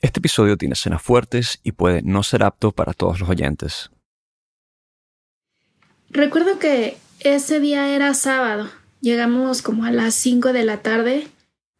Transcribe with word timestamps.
Este 0.00 0.18
episodio 0.18 0.56
tiene 0.56 0.72
escenas 0.72 1.02
fuertes 1.02 1.60
y 1.62 1.72
puede 1.72 2.00
no 2.02 2.22
ser 2.22 2.42
apto 2.42 2.72
para 2.72 2.94
todos 2.94 3.20
los 3.20 3.28
oyentes. 3.28 3.90
Recuerdo 6.08 6.58
que 6.58 6.96
ese 7.20 7.60
día 7.60 7.94
era 7.94 8.14
sábado. 8.14 8.68
Llegamos 9.02 9.60
como 9.60 9.84
a 9.84 9.92
las 9.92 10.14
5 10.14 10.54
de 10.54 10.64
la 10.64 10.78
tarde. 10.78 11.28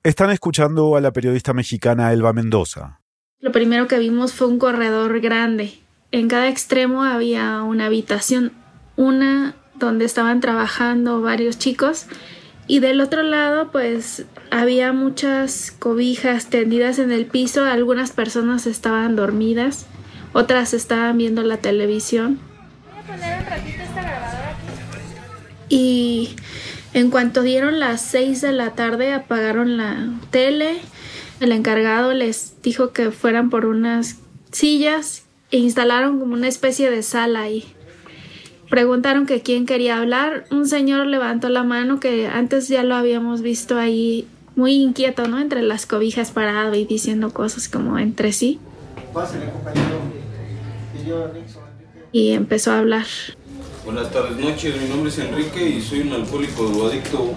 Están 0.02 0.30
escuchando 0.30 0.96
a 0.96 1.00
la 1.00 1.12
periodista 1.12 1.54
mexicana 1.54 2.12
Elba 2.12 2.32
Mendoza. 2.32 3.00
Lo 3.38 3.52
primero 3.52 3.88
que 3.88 3.98
vimos 3.98 4.34
fue 4.34 4.48
un 4.48 4.58
corredor 4.58 5.20
grande. 5.20 5.80
En 6.12 6.28
cada 6.28 6.48
extremo 6.48 7.04
había 7.04 7.62
una 7.62 7.86
habitación, 7.86 8.52
una 8.96 9.54
donde 9.76 10.04
estaban 10.04 10.40
trabajando 10.40 11.22
varios 11.22 11.58
chicos 11.58 12.06
y 12.70 12.78
del 12.78 13.00
otro 13.00 13.24
lado 13.24 13.72
pues 13.72 14.26
había 14.52 14.92
muchas 14.92 15.72
cobijas 15.76 16.50
tendidas 16.50 17.00
en 17.00 17.10
el 17.10 17.26
piso, 17.26 17.64
algunas 17.64 18.12
personas 18.12 18.68
estaban 18.68 19.16
dormidas, 19.16 19.86
otras 20.34 20.72
estaban 20.72 21.18
viendo 21.18 21.42
la 21.42 21.56
televisión. 21.56 22.38
Voy 22.92 23.00
a 23.00 23.06
poner. 23.08 23.40
Y 25.68 26.36
en 26.94 27.10
cuanto 27.10 27.42
dieron 27.42 27.80
las 27.80 28.02
6 28.02 28.40
de 28.40 28.52
la 28.52 28.70
tarde 28.76 29.14
apagaron 29.14 29.76
la 29.76 30.08
tele. 30.30 30.78
El 31.40 31.50
encargado 31.50 32.14
les 32.14 32.62
dijo 32.62 32.92
que 32.92 33.10
fueran 33.10 33.50
por 33.50 33.66
unas 33.66 34.18
sillas 34.52 35.24
e 35.50 35.56
instalaron 35.56 36.20
como 36.20 36.34
una 36.34 36.46
especie 36.46 36.88
de 36.88 37.02
sala 37.02 37.40
ahí. 37.40 37.74
Preguntaron 38.70 39.26
que 39.26 39.42
quién 39.42 39.66
quería 39.66 39.98
hablar. 39.98 40.44
Un 40.52 40.68
señor 40.68 41.06
levantó 41.06 41.48
la 41.48 41.64
mano 41.64 41.98
que 41.98 42.28
antes 42.28 42.68
ya 42.68 42.84
lo 42.84 42.94
habíamos 42.94 43.42
visto 43.42 43.76
ahí 43.76 44.28
muy 44.54 44.74
inquieto, 44.74 45.26
¿no? 45.26 45.40
Entre 45.40 45.60
las 45.62 45.86
cobijas 45.86 46.30
parado 46.30 46.76
y 46.76 46.84
diciendo 46.84 47.32
cosas 47.32 47.68
como 47.68 47.98
entre 47.98 48.32
sí. 48.32 48.60
Y 52.12 52.30
empezó 52.30 52.70
a 52.70 52.78
hablar. 52.78 53.06
Buenas 53.84 54.12
tardes, 54.12 54.36
noches. 54.38 54.80
Mi 54.80 54.88
nombre 54.88 55.10
es 55.10 55.18
Enrique 55.18 55.68
y 55.68 55.80
soy 55.80 56.02
un 56.02 56.12
alcohólico 56.12 56.62
o 56.62 56.86
adicto. 56.86 57.34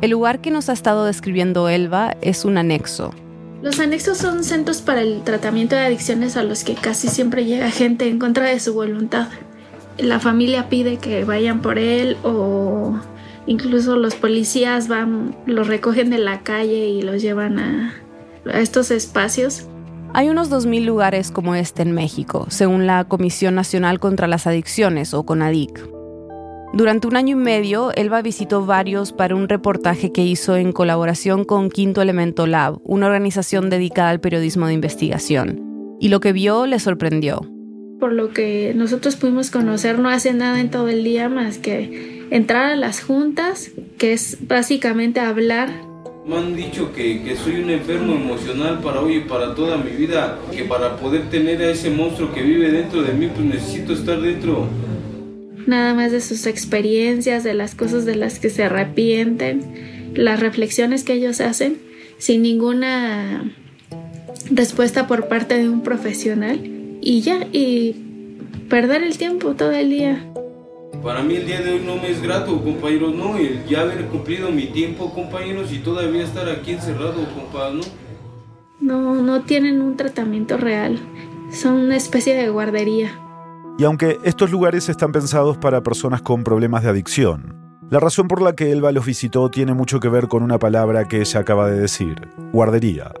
El 0.00 0.10
lugar 0.10 0.40
que 0.40 0.52
nos 0.52 0.68
ha 0.68 0.72
estado 0.72 1.04
describiendo 1.04 1.68
Elba 1.68 2.16
es 2.20 2.44
un 2.44 2.58
anexo. 2.58 3.12
Los 3.64 3.80
anexos 3.80 4.18
son 4.18 4.44
centros 4.44 4.82
para 4.82 5.00
el 5.00 5.22
tratamiento 5.22 5.74
de 5.74 5.86
adicciones 5.86 6.36
a 6.36 6.42
los 6.42 6.64
que 6.64 6.74
casi 6.74 7.08
siempre 7.08 7.46
llega 7.46 7.70
gente 7.70 8.06
en 8.10 8.18
contra 8.18 8.44
de 8.44 8.60
su 8.60 8.74
voluntad. 8.74 9.28
La 9.96 10.20
familia 10.20 10.68
pide 10.68 10.98
que 10.98 11.24
vayan 11.24 11.62
por 11.62 11.78
él 11.78 12.18
o 12.24 13.00
incluso 13.46 13.96
los 13.96 14.16
policías 14.16 14.86
van, 14.86 15.34
los 15.46 15.66
recogen 15.66 16.10
de 16.10 16.18
la 16.18 16.42
calle 16.42 16.88
y 16.88 17.00
los 17.00 17.22
llevan 17.22 17.58
a, 17.58 17.94
a 18.52 18.60
estos 18.60 18.90
espacios. 18.90 19.66
Hay 20.12 20.28
unos 20.28 20.50
2.000 20.50 20.84
lugares 20.84 21.30
como 21.30 21.54
este 21.54 21.80
en 21.80 21.92
México, 21.92 22.44
según 22.50 22.86
la 22.86 23.04
Comisión 23.04 23.54
Nacional 23.54 23.98
contra 23.98 24.28
las 24.28 24.46
Adicciones 24.46 25.14
o 25.14 25.24
CONADIC. 25.24 26.03
Durante 26.74 27.06
un 27.06 27.14
año 27.14 27.36
y 27.36 27.40
medio, 27.40 27.92
Elba 27.94 28.20
visitó 28.20 28.66
varios 28.66 29.12
para 29.12 29.36
un 29.36 29.48
reportaje 29.48 30.10
que 30.10 30.24
hizo 30.24 30.56
en 30.56 30.72
colaboración 30.72 31.44
con 31.44 31.70
Quinto 31.70 32.02
Elemento 32.02 32.48
Lab, 32.48 32.80
una 32.82 33.06
organización 33.06 33.70
dedicada 33.70 34.10
al 34.10 34.18
periodismo 34.18 34.66
de 34.66 34.74
investigación. 34.74 35.96
Y 36.00 36.08
lo 36.08 36.18
que 36.18 36.32
vio 36.32 36.66
le 36.66 36.80
sorprendió. 36.80 37.48
Por 38.00 38.12
lo 38.12 38.30
que 38.30 38.72
nosotros 38.74 39.14
pudimos 39.14 39.52
conocer, 39.52 40.00
no 40.00 40.08
hace 40.08 40.32
nada 40.32 40.60
en 40.60 40.68
todo 40.68 40.88
el 40.88 41.04
día 41.04 41.28
más 41.28 41.58
que 41.58 42.26
entrar 42.32 42.72
a 42.72 42.74
las 42.74 43.04
juntas, 43.04 43.70
que 43.96 44.12
es 44.12 44.38
básicamente 44.48 45.20
hablar 45.20 45.70
me 46.26 46.38
han 46.38 46.56
dicho 46.56 46.90
que, 46.90 47.22
que, 47.22 47.36
soy 47.36 47.56
un 47.56 47.68
enfermo 47.68 48.14
emocional 48.14 48.80
para 48.80 49.02
hoy 49.02 49.16
y 49.16 49.20
para 49.20 49.54
toda 49.54 49.76
mi 49.76 49.90
vida, 49.90 50.38
que 50.50 50.64
para 50.64 50.96
poder 50.96 51.28
tener 51.28 51.60
a 51.60 51.70
ese 51.70 51.90
monstruo 51.90 52.32
que 52.32 52.40
vive 52.40 52.70
dentro 52.70 53.02
de 53.02 53.12
mí, 53.12 53.26
pues 53.26 53.44
necesito 53.44 53.92
estar 53.92 54.18
dentro 54.18 54.66
nada 55.66 55.94
más 55.94 56.12
de 56.12 56.20
sus 56.20 56.46
experiencias, 56.46 57.44
de 57.44 57.54
las 57.54 57.74
cosas 57.74 58.04
de 58.04 58.16
las 58.16 58.38
que 58.38 58.50
se 58.50 58.64
arrepienten, 58.64 60.12
las 60.14 60.40
reflexiones 60.40 61.04
que 61.04 61.14
ellos 61.14 61.40
hacen, 61.40 61.78
sin 62.18 62.42
ninguna 62.42 63.52
respuesta 64.50 65.06
por 65.06 65.28
parte 65.28 65.56
de 65.56 65.68
un 65.68 65.82
profesional 65.82 66.60
y 67.00 67.20
ya, 67.20 67.46
y 67.52 67.96
perder 68.68 69.02
el 69.02 69.18
tiempo 69.18 69.54
todo 69.54 69.72
el 69.72 69.90
día. 69.90 70.24
Para 71.02 71.22
mí 71.22 71.34
el 71.34 71.46
día 71.46 71.60
de 71.60 71.74
hoy 71.74 71.82
no 71.84 71.96
me 71.96 72.10
es 72.10 72.22
grato, 72.22 72.62
compañeros, 72.62 73.14
no, 73.14 73.36
el 73.36 73.64
ya 73.66 73.82
haber 73.82 74.06
cumplido 74.06 74.50
mi 74.50 74.66
tiempo, 74.66 75.12
compañeros, 75.12 75.70
y 75.72 75.78
todavía 75.78 76.24
estar 76.24 76.48
aquí 76.48 76.72
encerrado, 76.72 77.26
compadre, 77.34 77.76
¿no? 77.76 77.82
No, 78.80 79.22
no 79.22 79.42
tienen 79.42 79.82
un 79.82 79.96
tratamiento 79.96 80.56
real, 80.56 80.98
son 81.52 81.74
una 81.74 81.96
especie 81.96 82.34
de 82.34 82.48
guardería. 82.48 83.18
Y 83.76 83.84
aunque 83.84 84.20
estos 84.22 84.52
lugares 84.52 84.88
están 84.88 85.10
pensados 85.10 85.58
para 85.58 85.82
personas 85.82 86.22
con 86.22 86.44
problemas 86.44 86.84
de 86.84 86.90
adicción, 86.90 87.56
la 87.90 87.98
razón 87.98 88.28
por 88.28 88.40
la 88.40 88.54
que 88.54 88.70
Elba 88.70 88.92
los 88.92 89.04
visitó 89.04 89.50
tiene 89.50 89.74
mucho 89.74 89.98
que 89.98 90.08
ver 90.08 90.28
con 90.28 90.44
una 90.44 90.58
palabra 90.60 91.06
que 91.08 91.20
ella 91.20 91.40
acaba 91.40 91.68
de 91.68 91.80
decir, 91.80 92.28
guardería. 92.52 93.12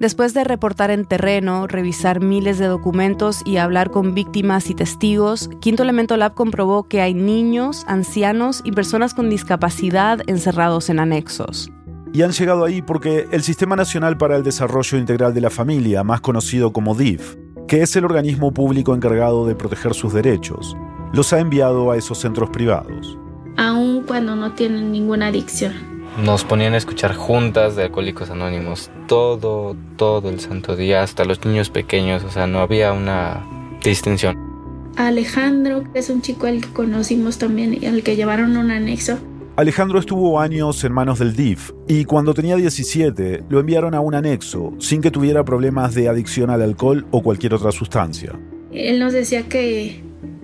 Después 0.00 0.34
de 0.34 0.42
reportar 0.42 0.90
en 0.90 1.04
terreno, 1.04 1.68
revisar 1.68 2.20
miles 2.20 2.58
de 2.58 2.66
documentos 2.66 3.42
y 3.46 3.58
hablar 3.58 3.92
con 3.92 4.14
víctimas 4.14 4.68
y 4.68 4.74
testigos, 4.74 5.48
Quinto 5.60 5.84
Elemento 5.84 6.16
Lab 6.16 6.34
comprobó 6.34 6.88
que 6.88 7.00
hay 7.00 7.14
niños, 7.14 7.84
ancianos 7.86 8.62
y 8.64 8.72
personas 8.72 9.14
con 9.14 9.30
discapacidad 9.30 10.20
encerrados 10.26 10.90
en 10.90 10.98
anexos. 10.98 11.70
Y 12.12 12.22
han 12.22 12.32
llegado 12.32 12.64
ahí 12.64 12.82
porque 12.82 13.28
el 13.30 13.42
Sistema 13.42 13.76
Nacional 13.76 14.18
para 14.18 14.36
el 14.36 14.42
Desarrollo 14.42 14.98
Integral 14.98 15.34
de 15.34 15.40
la 15.40 15.50
Familia, 15.50 16.02
más 16.02 16.20
conocido 16.20 16.72
como 16.72 16.94
DIF, 16.94 17.36
que 17.66 17.82
es 17.82 17.96
el 17.96 18.04
organismo 18.04 18.52
público 18.52 18.94
encargado 18.94 19.46
de 19.46 19.54
proteger 19.54 19.94
sus 19.94 20.12
derechos, 20.12 20.76
los 21.12 21.32
ha 21.32 21.40
enviado 21.40 21.90
a 21.90 21.96
esos 21.96 22.18
centros 22.18 22.50
privados. 22.50 23.18
Aun 23.56 24.02
cuando 24.02 24.34
no 24.36 24.52
tienen 24.52 24.92
ninguna 24.92 25.28
adicción. 25.28 25.72
Nos 26.22 26.44
ponían 26.44 26.74
a 26.74 26.76
escuchar 26.76 27.14
juntas 27.14 27.74
de 27.76 27.84
alcohólicos 27.84 28.30
anónimos 28.30 28.90
todo, 29.08 29.76
todo 29.96 30.28
el 30.28 30.40
santo 30.40 30.76
día, 30.76 31.02
hasta 31.02 31.24
los 31.24 31.44
niños 31.44 31.70
pequeños, 31.70 32.22
o 32.24 32.30
sea, 32.30 32.46
no 32.46 32.60
había 32.60 32.92
una 32.92 33.44
distinción. 33.82 34.36
Alejandro, 34.96 35.82
que 35.92 35.98
es 35.98 36.10
un 36.10 36.22
chico 36.22 36.46
al 36.46 36.60
que 36.60 36.72
conocimos 36.72 37.38
también 37.38 37.76
y 37.80 37.86
al 37.86 38.02
que 38.02 38.14
llevaron 38.14 38.56
un 38.56 38.70
anexo, 38.70 39.18
Alejandro 39.56 40.00
estuvo 40.00 40.40
años 40.40 40.82
en 40.82 40.92
manos 40.92 41.20
del 41.20 41.36
DIF 41.36 41.70
y 41.86 42.06
cuando 42.06 42.34
tenía 42.34 42.56
17 42.56 43.44
lo 43.48 43.60
enviaron 43.60 43.94
a 43.94 44.00
un 44.00 44.16
anexo 44.16 44.72
sin 44.80 45.00
que 45.00 45.12
tuviera 45.12 45.44
problemas 45.44 45.94
de 45.94 46.08
adicción 46.08 46.50
al 46.50 46.60
alcohol 46.60 47.06
o 47.12 47.22
cualquier 47.22 47.54
otra 47.54 47.70
sustancia. 47.70 48.32
Él 48.72 48.98
nos 48.98 49.12
decía 49.12 49.44
que 49.44 50.02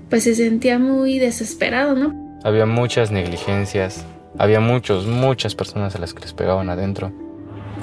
pues 0.09 0.23
se 0.23 0.37
sentía 0.37 0.79
muy 0.79 1.19
desesperado, 1.19 1.97
¿no? 1.97 2.39
Había 2.45 2.67
muchas 2.67 3.11
negligencias, 3.11 4.07
había 4.39 4.61
muchos, 4.61 5.09
muchas 5.09 5.57
personas 5.57 5.97
a 5.97 5.99
las 5.99 6.15
que 6.15 6.21
les 6.21 6.33
pegaban 6.33 6.71
adentro. 6.71 7.13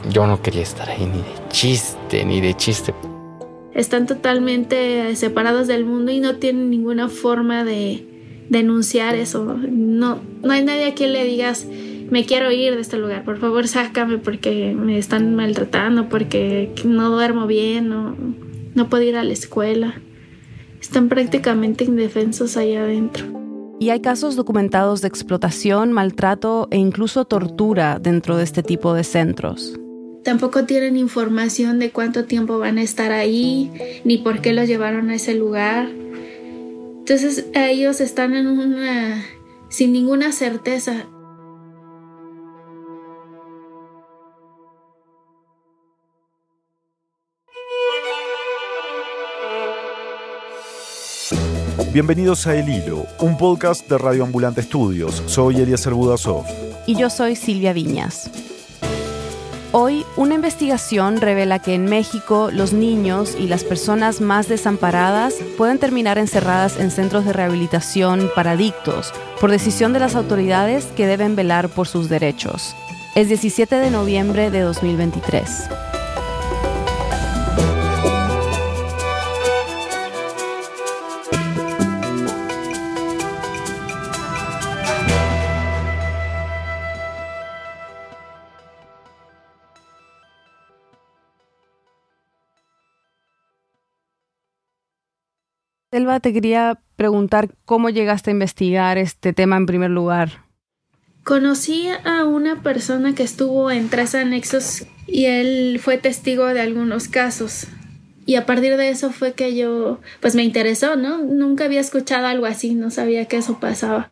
Yo 0.10 0.28
no 0.28 0.42
quería 0.42 0.62
estar 0.62 0.88
ahí 0.88 1.06
ni 1.08 1.18
de 1.18 1.50
chiste, 1.50 2.24
ni 2.24 2.40
de 2.40 2.54
chiste. 2.54 2.94
Están 3.74 4.06
totalmente 4.06 5.14
separados 5.18 5.68
del 5.68 5.84
mundo 5.84 6.10
y 6.10 6.22
no 6.22 6.38
tienen 6.38 6.70
ninguna 6.70 7.10
forma 7.10 7.66
de, 7.66 8.17
denunciar 8.50 9.16
eso. 9.16 9.58
No, 9.70 10.20
no 10.44 10.52
hay 10.52 10.64
nadie 10.64 10.86
a 10.88 10.94
quien 10.94 11.14
le 11.14 11.24
digas, 11.24 11.68
me 12.10 12.26
quiero 12.26 12.52
ir 12.52 12.76
de 12.76 12.82
este 12.82 12.98
lugar, 12.98 13.24
por 13.26 13.38
favor 13.38 13.68
sácame 13.68 14.18
porque 14.18 14.74
me 14.74 14.98
están 14.98 15.36
maltratando, 15.36 16.10
porque 16.10 16.72
no 16.86 17.10
duermo 17.10 17.48
bien, 17.48 17.90
no, 17.90 18.16
no 18.76 18.90
puedo 18.90 19.04
ir 19.04 19.18
a 19.18 19.24
la 19.24 19.34
escuela. 19.34 20.02
Están 20.80 21.10
prácticamente 21.10 21.84
indefensos 21.84 22.56
allá 22.56 22.84
adentro. 22.84 23.26
Y 23.80 23.90
hay 23.90 24.00
casos 24.00 24.36
documentados 24.36 25.02
de 25.02 25.08
explotación, 25.08 25.92
maltrato 25.92 26.68
e 26.72 26.78
incluso 26.78 27.26
tortura 27.26 28.00
dentro 28.00 28.38
de 28.38 28.44
este 28.44 28.64
tipo 28.64 28.94
de 28.94 29.04
centros. 29.04 29.80
Tampoco 30.24 30.66
tienen 30.66 30.98
información 30.98 31.80
de 31.80 31.92
cuánto 31.92 32.26
tiempo 32.26 32.58
van 32.60 32.80
a 32.80 32.82
estar 32.82 33.12
ahí, 33.12 33.72
ni 34.04 34.18
por 34.18 34.42
qué 34.42 34.54
los 34.54 34.68
llevaron 34.68 35.10
a 35.10 35.16
ese 35.16 35.36
lugar. 35.36 35.90
Entonces 37.10 37.46
ellos 37.54 38.02
están 38.02 38.36
en 38.36 38.48
una 38.48 39.24
sin 39.70 39.94
ninguna 39.94 40.34
certeza. 40.34 41.06
Bienvenidos 51.94 52.46
a 52.46 52.58
El 52.58 52.68
Hilo, 52.68 53.06
un 53.22 53.38
podcast 53.38 53.90
de 53.90 53.98
Radio 53.98 54.26
Ambulante 54.26 54.60
Estudios. 54.60 55.24
Soy 55.28 55.62
Eliezer 55.62 55.94
Budasov. 55.94 56.44
Y 56.88 56.96
yo 56.98 57.10
soy 57.10 57.38
Silvia 57.38 57.72
Viñas. 57.72 58.30
Hoy, 59.80 60.08
una 60.16 60.34
investigación 60.34 61.22
revela 61.22 61.60
que 61.60 61.76
en 61.76 61.86
México 61.86 62.50
los 62.52 62.74
niños 62.74 63.38
y 63.40 63.46
las 63.46 63.64
personas 63.64 64.22
más 64.22 64.48
desamparadas 64.48 65.36
pueden 65.56 65.78
terminar 65.78 66.18
encerradas 66.18 66.80
en 66.80 66.90
centros 66.90 67.26
de 67.26 67.34
rehabilitación 67.34 68.32
para 68.34 68.54
adictos 68.54 69.14
por 69.40 69.52
decisión 69.52 69.94
de 69.94 70.00
las 70.00 70.16
autoridades 70.16 70.88
que 70.96 71.06
deben 71.06 71.36
velar 71.36 71.70
por 71.70 71.88
sus 71.88 72.10
derechos. 72.10 72.76
Es 73.14 73.28
17 73.28 73.76
de 73.76 73.92
noviembre 73.92 74.50
de 74.50 74.62
2023. 74.62 75.70
Selva, 95.98 96.20
te 96.20 96.32
quería 96.32 96.80
preguntar 96.96 97.56
cómo 97.66 97.90
llegaste 97.90 98.30
a 98.30 98.34
investigar 98.34 99.00
este 99.00 99.34
tema 99.34 99.58
en 99.58 99.66
primer 99.66 99.90
lugar. 99.90 100.46
Conocí 101.24 101.88
a 102.06 102.24
una 102.24 102.62
persona 102.62 103.16
que 103.16 103.24
estuvo 103.24 103.72
en 103.72 103.90
tres 103.90 104.14
anexos 104.14 104.86
y 105.08 105.26
él 105.26 105.80
fue 105.82 105.98
testigo 105.98 106.46
de 106.46 106.62
algunos 106.62 107.08
casos. 107.08 107.66
Y 108.28 108.36
a 108.36 108.46
partir 108.46 108.78
de 108.78 108.90
eso 108.90 109.12
fue 109.12 109.34
que 109.34 109.56
yo, 109.56 110.00
pues 110.22 110.36
me 110.36 110.44
interesó, 110.44 110.98
¿no? 110.98 111.18
Nunca 111.18 111.66
había 111.66 111.80
escuchado 111.80 112.28
algo 112.28 112.46
así, 112.46 112.76
no 112.76 112.92
sabía 112.92 113.26
que 113.26 113.38
eso 113.38 113.60
pasaba. 113.60 114.12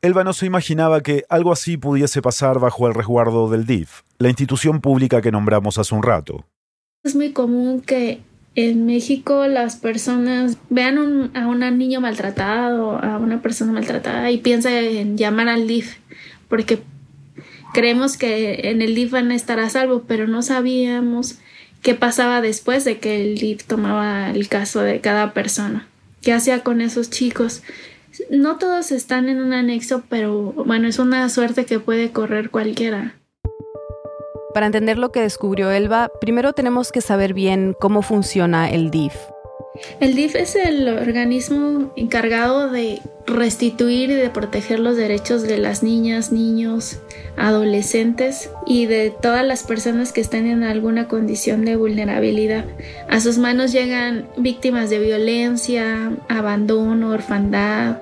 Elba 0.00 0.24
no 0.24 0.32
se 0.32 0.46
imaginaba 0.46 1.02
que 1.02 1.24
algo 1.28 1.52
así 1.52 1.76
pudiese 1.76 2.22
pasar 2.22 2.58
bajo 2.58 2.88
el 2.88 2.94
resguardo 2.94 3.50
del 3.50 3.66
DIF, 3.66 4.00
la 4.16 4.30
institución 4.30 4.80
pública 4.80 5.20
que 5.20 5.30
nombramos 5.30 5.76
hace 5.76 5.94
un 5.94 6.02
rato. 6.02 6.46
Es 7.04 7.14
muy 7.14 7.32
común 7.32 7.82
que 7.82 8.22
en 8.66 8.86
México 8.86 9.46
las 9.46 9.76
personas 9.76 10.58
vean 10.68 11.30
a 11.34 11.46
un 11.46 11.78
niño 11.78 12.00
maltratado, 12.00 12.98
a 12.98 13.18
una 13.18 13.40
persona 13.40 13.70
maltratada 13.70 14.32
y 14.32 14.38
piensan 14.38 14.72
en 14.72 15.16
llamar 15.16 15.48
al 15.48 15.68
DIF 15.68 15.98
porque 16.48 16.80
creemos 17.72 18.16
que 18.16 18.70
en 18.70 18.82
el 18.82 18.96
DIF 18.96 19.12
van 19.12 19.30
a 19.30 19.36
estar 19.36 19.60
a 19.60 19.70
salvo, 19.70 20.02
pero 20.08 20.26
no 20.26 20.42
sabíamos 20.42 21.38
qué 21.82 21.94
pasaba 21.94 22.40
después 22.40 22.84
de 22.84 22.98
que 22.98 23.22
el 23.22 23.38
DIF 23.38 23.62
tomaba 23.62 24.30
el 24.30 24.48
caso 24.48 24.80
de 24.80 25.00
cada 25.00 25.32
persona. 25.34 25.86
¿Qué 26.20 26.32
hacía 26.32 26.64
con 26.64 26.80
esos 26.80 27.10
chicos? 27.10 27.62
No 28.28 28.56
todos 28.56 28.90
están 28.90 29.28
en 29.28 29.40
un 29.40 29.52
anexo, 29.52 30.02
pero 30.08 30.52
bueno, 30.66 30.88
es 30.88 30.98
una 30.98 31.28
suerte 31.28 31.64
que 31.64 31.78
puede 31.78 32.10
correr 32.10 32.50
cualquiera. 32.50 33.14
Para 34.58 34.66
entender 34.66 34.98
lo 34.98 35.12
que 35.12 35.20
descubrió 35.20 35.70
Elba, 35.70 36.10
primero 36.20 36.52
tenemos 36.52 36.90
que 36.90 37.00
saber 37.00 37.32
bien 37.32 37.76
cómo 37.78 38.02
funciona 38.02 38.68
el 38.68 38.90
DIF. 38.90 39.14
El 40.00 40.16
DIF 40.16 40.34
es 40.34 40.56
el 40.56 40.88
organismo 40.88 41.92
encargado 41.94 42.68
de 42.68 43.00
restituir 43.24 44.10
y 44.10 44.14
de 44.14 44.30
proteger 44.30 44.80
los 44.80 44.96
derechos 44.96 45.42
de 45.42 45.58
las 45.58 45.84
niñas, 45.84 46.32
niños, 46.32 46.98
adolescentes 47.36 48.50
y 48.66 48.86
de 48.86 49.10
todas 49.22 49.46
las 49.46 49.62
personas 49.62 50.12
que 50.12 50.20
están 50.20 50.48
en 50.48 50.64
alguna 50.64 51.06
condición 51.06 51.64
de 51.64 51.76
vulnerabilidad. 51.76 52.64
A 53.08 53.20
sus 53.20 53.38
manos 53.38 53.70
llegan 53.70 54.28
víctimas 54.38 54.90
de 54.90 54.98
violencia, 54.98 56.10
abandono, 56.28 57.10
orfandad, 57.10 57.98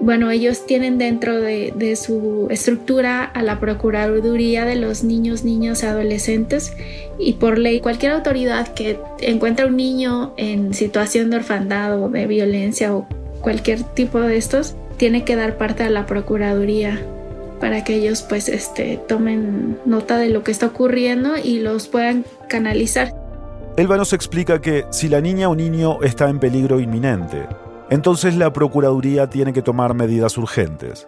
bueno, 0.00 0.30
ellos 0.30 0.66
tienen 0.66 0.98
dentro 0.98 1.40
de, 1.40 1.96
su 1.96 2.48
estructura 2.50 3.24
a 3.24 3.42
la 3.42 3.60
Procuraduría 3.60 4.64
de 4.64 4.76
los 4.76 5.04
Niños, 5.04 5.44
Niñas 5.44 5.82
y 5.82 5.86
Adolescentes 5.86 6.76
y 7.18 7.34
por 7.34 7.58
ley 7.58 7.80
cualquier 7.80 8.12
autoridad 8.12 8.68
que 8.74 8.98
encuentre 9.20 9.66
un 9.66 9.76
niño 9.76 10.34
en 10.36 10.74
situación 10.74 11.30
de 11.30 11.36
orfandad 11.36 12.02
o 12.02 12.08
de 12.08 12.26
violencia 12.26 12.94
o 12.94 13.06
cualquier 13.40 13.82
tipo 13.82 14.20
de 14.20 14.36
estos 14.36 14.74
tiene 14.96 15.24
que 15.24 15.36
dar 15.36 15.56
parte 15.56 15.84
a 15.84 15.90
la 15.90 16.06
Procuraduría 16.06 17.00
para 17.60 17.84
que 17.84 17.94
ellos 17.96 18.22
pues 18.22 18.48
este, 18.48 19.00
tomen 19.08 19.78
nota 19.86 20.18
de 20.18 20.28
lo 20.28 20.42
que 20.42 20.50
está 20.50 20.66
ocurriendo 20.66 21.36
y 21.42 21.60
los 21.60 21.88
puedan 21.88 22.24
canalizar. 22.48 23.14
Elba 23.76 23.96
nos 23.96 24.12
explica 24.12 24.60
que 24.60 24.84
si 24.90 25.08
la 25.08 25.20
niña 25.20 25.48
o 25.48 25.54
niño 25.54 26.02
está 26.02 26.28
en 26.28 26.38
peligro 26.38 26.78
inminente, 26.78 27.46
entonces 27.90 28.36
la 28.36 28.52
Procuraduría 28.52 29.28
tiene 29.28 29.52
que 29.52 29.62
tomar 29.62 29.94
medidas 29.94 30.36
urgentes. 30.38 31.06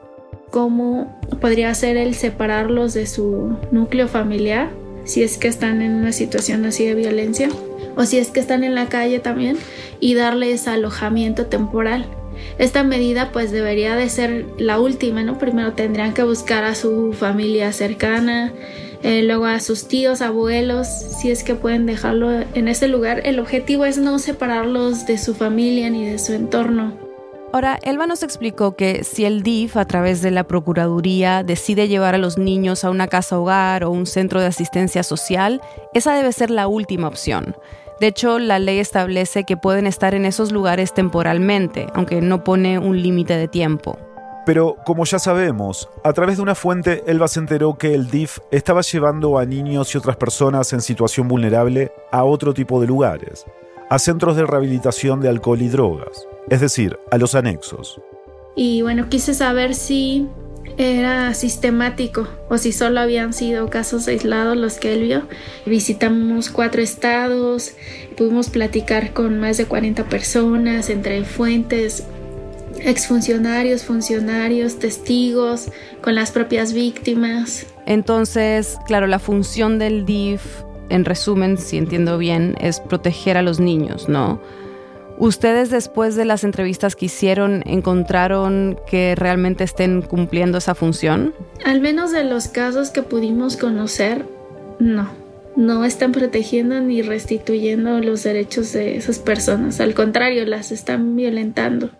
¿Cómo 0.50 1.18
podría 1.40 1.74
ser 1.74 1.96
el 1.96 2.14
separarlos 2.14 2.94
de 2.94 3.06
su 3.06 3.56
núcleo 3.70 4.08
familiar 4.08 4.70
si 5.04 5.22
es 5.22 5.38
que 5.38 5.48
están 5.48 5.82
en 5.82 5.94
una 5.94 6.12
situación 6.12 6.64
así 6.64 6.86
de 6.86 6.94
violencia? 6.94 7.48
O 7.96 8.04
si 8.04 8.18
es 8.18 8.30
que 8.30 8.40
están 8.40 8.64
en 8.64 8.74
la 8.74 8.88
calle 8.88 9.18
también 9.18 9.56
y 10.00 10.14
darles 10.14 10.68
alojamiento 10.68 11.46
temporal. 11.46 12.06
Esta 12.58 12.82
medida 12.82 13.32
pues 13.32 13.50
debería 13.50 13.96
de 13.96 14.08
ser 14.08 14.46
la 14.58 14.78
última, 14.78 15.22
¿no? 15.22 15.38
Primero 15.38 15.72
tendrían 15.72 16.14
que 16.14 16.22
buscar 16.22 16.64
a 16.64 16.74
su 16.74 17.12
familia 17.12 17.72
cercana, 17.72 18.52
eh, 19.02 19.22
luego 19.22 19.46
a 19.46 19.60
sus 19.60 19.88
tíos, 19.88 20.22
abuelos, 20.22 20.86
si 20.88 21.30
es 21.30 21.44
que 21.44 21.54
pueden 21.54 21.86
dejarlo 21.86 22.30
en 22.54 22.68
ese 22.68 22.88
lugar. 22.88 23.22
El 23.24 23.38
objetivo 23.38 23.84
es 23.84 23.98
no 23.98 24.18
separarlos 24.18 25.06
de 25.06 25.18
su 25.18 25.34
familia 25.34 25.90
ni 25.90 26.04
de 26.04 26.18
su 26.18 26.32
entorno. 26.32 27.06
Ahora, 27.52 27.78
Elba 27.82 28.06
nos 28.06 28.22
explicó 28.22 28.76
que 28.76 29.04
si 29.04 29.24
el 29.24 29.42
DIF, 29.42 29.76
a 29.76 29.86
través 29.86 30.20
de 30.20 30.30
la 30.30 30.44
Procuraduría, 30.44 31.42
decide 31.42 31.88
llevar 31.88 32.14
a 32.14 32.18
los 32.18 32.36
niños 32.36 32.84
a 32.84 32.90
una 32.90 33.06
casa 33.08 33.38
hogar 33.38 33.84
o 33.84 33.90
un 33.90 34.06
centro 34.06 34.40
de 34.40 34.46
asistencia 34.46 35.02
social, 35.02 35.62
esa 35.94 36.14
debe 36.14 36.32
ser 36.32 36.50
la 36.50 36.66
última 36.66 37.08
opción. 37.08 37.56
De 38.00 38.08
hecho, 38.08 38.38
la 38.38 38.58
ley 38.58 38.78
establece 38.78 39.44
que 39.44 39.56
pueden 39.56 39.86
estar 39.86 40.14
en 40.14 40.26
esos 40.26 40.52
lugares 40.52 40.92
temporalmente, 40.92 41.86
aunque 41.94 42.20
no 42.20 42.44
pone 42.44 42.78
un 42.78 43.00
límite 43.00 43.36
de 43.36 43.48
tiempo. 43.48 43.98
Pero, 44.44 44.76
como 44.84 45.04
ya 45.04 45.18
sabemos, 45.18 45.88
a 46.04 46.12
través 46.12 46.36
de 46.36 46.42
una 46.42 46.54
fuente, 46.54 47.02
Elba 47.06 47.26
se 47.26 47.40
enteró 47.40 47.78
que 47.78 47.94
el 47.94 48.10
DIF 48.10 48.38
estaba 48.50 48.82
llevando 48.82 49.38
a 49.38 49.46
niños 49.46 49.94
y 49.94 49.98
otras 49.98 50.16
personas 50.16 50.72
en 50.72 50.82
situación 50.82 51.26
vulnerable 51.26 51.90
a 52.12 52.22
otro 52.22 52.52
tipo 52.52 52.80
de 52.80 52.86
lugares, 52.86 53.46
a 53.88 53.98
centros 53.98 54.36
de 54.36 54.46
rehabilitación 54.46 55.20
de 55.20 55.30
alcohol 55.30 55.62
y 55.62 55.68
drogas, 55.68 56.28
es 56.50 56.60
decir, 56.60 56.98
a 57.10 57.18
los 57.18 57.34
anexos. 57.34 58.00
Y 58.54 58.82
bueno, 58.82 59.08
quise 59.08 59.34
saber 59.34 59.74
si 59.74 60.28
era 60.78 61.32
sistemático 61.34 62.28
o 62.48 62.58
si 62.58 62.72
solo 62.72 63.00
habían 63.00 63.32
sido 63.32 63.70
casos 63.70 64.08
aislados 64.08 64.56
los 64.56 64.74
que 64.78 64.92
él 64.92 65.02
vio. 65.02 65.22
Visitamos 65.64 66.50
cuatro 66.50 66.82
estados, 66.82 67.72
pudimos 68.16 68.50
platicar 68.50 69.12
con 69.12 69.38
más 69.38 69.56
de 69.56 69.66
40 69.66 70.04
personas 70.04 70.90
entre 70.90 71.24
fuentes 71.24 72.04
exfuncionarios, 72.80 73.84
funcionarios, 73.84 74.78
testigos, 74.78 75.68
con 76.02 76.14
las 76.14 76.30
propias 76.30 76.72
víctimas. 76.72 77.66
Entonces, 77.86 78.76
claro, 78.86 79.06
la 79.06 79.18
función 79.18 79.78
del 79.78 80.04
DIF, 80.04 80.42
en 80.88 81.04
resumen, 81.04 81.58
si 81.58 81.78
entiendo 81.78 82.18
bien, 82.18 82.54
es 82.60 82.80
proteger 82.80 83.36
a 83.36 83.42
los 83.42 83.60
niños, 83.60 84.08
¿no? 84.08 84.40
¿Ustedes 85.18 85.70
después 85.70 86.14
de 86.14 86.26
las 86.26 86.44
entrevistas 86.44 86.94
que 86.94 87.06
hicieron 87.06 87.62
encontraron 87.64 88.78
que 88.86 89.14
realmente 89.14 89.64
estén 89.64 90.02
cumpliendo 90.02 90.58
esa 90.58 90.74
función? 90.74 91.34
Al 91.64 91.80
menos 91.80 92.12
de 92.12 92.24
los 92.24 92.48
casos 92.48 92.90
que 92.90 93.02
pudimos 93.02 93.56
conocer, 93.56 94.26
no. 94.78 95.08
No 95.56 95.86
están 95.86 96.12
protegiendo 96.12 96.80
ni 96.80 97.00
restituyendo 97.00 97.98
los 98.00 98.22
derechos 98.22 98.74
de 98.74 98.96
esas 98.96 99.18
personas. 99.18 99.80
Al 99.80 99.94
contrario, 99.94 100.44
las 100.44 100.70
están 100.70 101.16
violentando. 101.16 101.90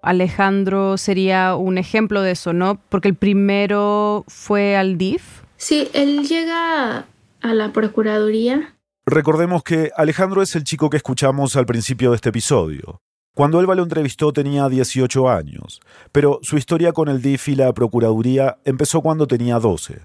Alejandro 0.00 0.96
sería 0.96 1.54
un 1.54 1.76
ejemplo 1.76 2.22
de 2.22 2.30
eso, 2.30 2.54
¿no? 2.54 2.80
Porque 2.88 3.08
el 3.08 3.14
primero 3.14 4.24
fue 4.26 4.74
al 4.74 4.96
DIF. 4.96 5.42
Sí, 5.58 5.88
él 5.92 6.26
llega 6.26 7.04
a 7.42 7.54
la 7.54 7.72
Procuraduría. 7.72 8.74
Recordemos 9.10 9.62
que 9.62 9.90
Alejandro 9.96 10.42
es 10.42 10.54
el 10.54 10.64
chico 10.64 10.90
que 10.90 10.98
escuchamos 10.98 11.56
al 11.56 11.64
principio 11.64 12.10
de 12.10 12.16
este 12.16 12.28
episodio. 12.28 13.00
Cuando 13.34 13.58
Elba 13.58 13.74
lo 13.74 13.82
entrevistó 13.82 14.34
tenía 14.34 14.68
18 14.68 15.30
años, 15.30 15.80
pero 16.12 16.40
su 16.42 16.58
historia 16.58 16.92
con 16.92 17.08
el 17.08 17.22
DIF 17.22 17.48
y 17.48 17.54
la 17.54 17.72
Procuraduría 17.72 18.58
empezó 18.66 19.00
cuando 19.00 19.26
tenía 19.26 19.58
12. 19.60 20.00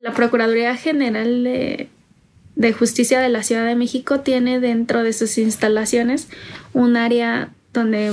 La 0.00 0.14
Procuraduría 0.14 0.74
General 0.74 1.44
de, 1.44 2.72
Justicia 2.72 3.20
de 3.20 3.28
la 3.28 3.42
Ciudad 3.42 3.66
de 3.66 3.74
México 3.74 4.20
tiene 4.20 4.58
dentro 4.58 5.02
de 5.02 5.12
sus 5.12 5.36
instalaciones 5.36 6.28
un 6.72 6.96
área 6.96 7.52
donde, 7.74 8.08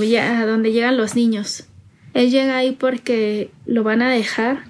donde 0.45 0.71
llegan 0.73 0.97
los 0.97 1.15
niños. 1.15 1.67
Él 2.13 2.31
llega 2.31 2.57
ahí 2.57 2.73
porque 2.73 3.50
lo 3.65 3.83
van 3.83 4.01
a 4.01 4.09
dejar. 4.09 4.65